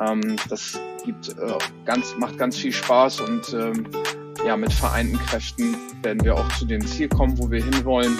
Ähm, 0.00 0.36
das 0.48 0.80
gibt 1.04 1.30
äh, 1.30 1.58
ganz, 1.84 2.14
macht 2.18 2.38
ganz 2.38 2.56
viel 2.56 2.72
Spaß 2.72 3.20
und 3.20 3.52
ähm, 3.54 3.88
ja, 4.46 4.56
mit 4.56 4.72
vereinten 4.72 5.18
Kräften 5.18 5.76
werden 6.02 6.22
wir 6.22 6.36
auch 6.36 6.48
zu 6.58 6.66
dem 6.66 6.86
Ziel 6.86 7.08
kommen, 7.08 7.36
wo 7.38 7.50
wir 7.50 7.64
hinwollen. 7.64 8.18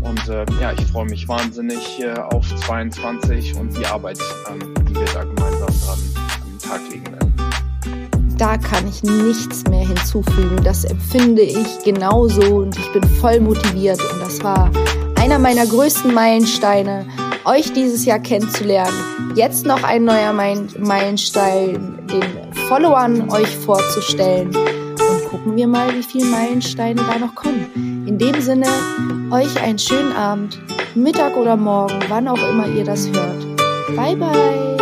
Und 0.00 0.28
äh, 0.28 0.46
ja, 0.60 0.72
ich 0.72 0.86
freue 0.86 1.06
mich 1.06 1.28
wahnsinnig 1.28 2.00
äh, 2.00 2.14
auf 2.14 2.46
22 2.54 3.56
und 3.56 3.76
die 3.76 3.84
Arbeit, 3.84 4.18
ähm, 4.48 4.72
die 4.88 4.94
wir 4.94 5.06
da 5.06 5.24
gemeinsam 5.24 5.66
dran 5.66 6.25
Tag 6.68 6.80
legen 6.90 7.06
werden 7.12 7.26
da 8.38 8.58
kann 8.58 8.86
ich 8.88 9.02
nichts 9.02 9.64
mehr 9.68 9.86
hinzufügen. 9.86 10.60
Das 10.62 10.84
empfinde 10.84 11.42
ich 11.42 11.82
genauso 11.84 12.56
und 12.56 12.78
ich 12.78 12.92
bin 12.92 13.02
voll 13.20 13.40
motiviert. 13.40 14.00
Und 14.12 14.20
das 14.20 14.42
war 14.42 14.70
einer 15.16 15.38
meiner 15.38 15.66
größten 15.66 16.12
Meilensteine, 16.12 17.06
euch 17.44 17.72
dieses 17.72 18.04
Jahr 18.04 18.18
kennenzulernen. 18.18 18.94
Jetzt 19.34 19.64
noch 19.66 19.82
ein 19.82 20.04
neuer 20.04 20.32
Meilenstein, 20.32 22.06
den 22.06 22.54
Followern 22.68 23.30
euch 23.30 23.56
vorzustellen. 23.56 24.48
Und 24.48 25.24
gucken 25.30 25.56
wir 25.56 25.66
mal, 25.66 25.94
wie 25.94 26.02
viele 26.02 26.26
Meilensteine 26.26 27.00
da 27.02 27.18
noch 27.18 27.34
kommen. 27.34 28.04
In 28.06 28.18
dem 28.18 28.40
Sinne, 28.40 28.66
euch 29.30 29.60
einen 29.62 29.78
schönen 29.78 30.12
Abend, 30.12 30.60
Mittag 30.94 31.36
oder 31.36 31.56
Morgen, 31.56 31.98
wann 32.08 32.28
auch 32.28 32.50
immer 32.50 32.66
ihr 32.68 32.84
das 32.84 33.06
hört. 33.08 33.46
Bye 33.96 34.16
bye. 34.16 34.75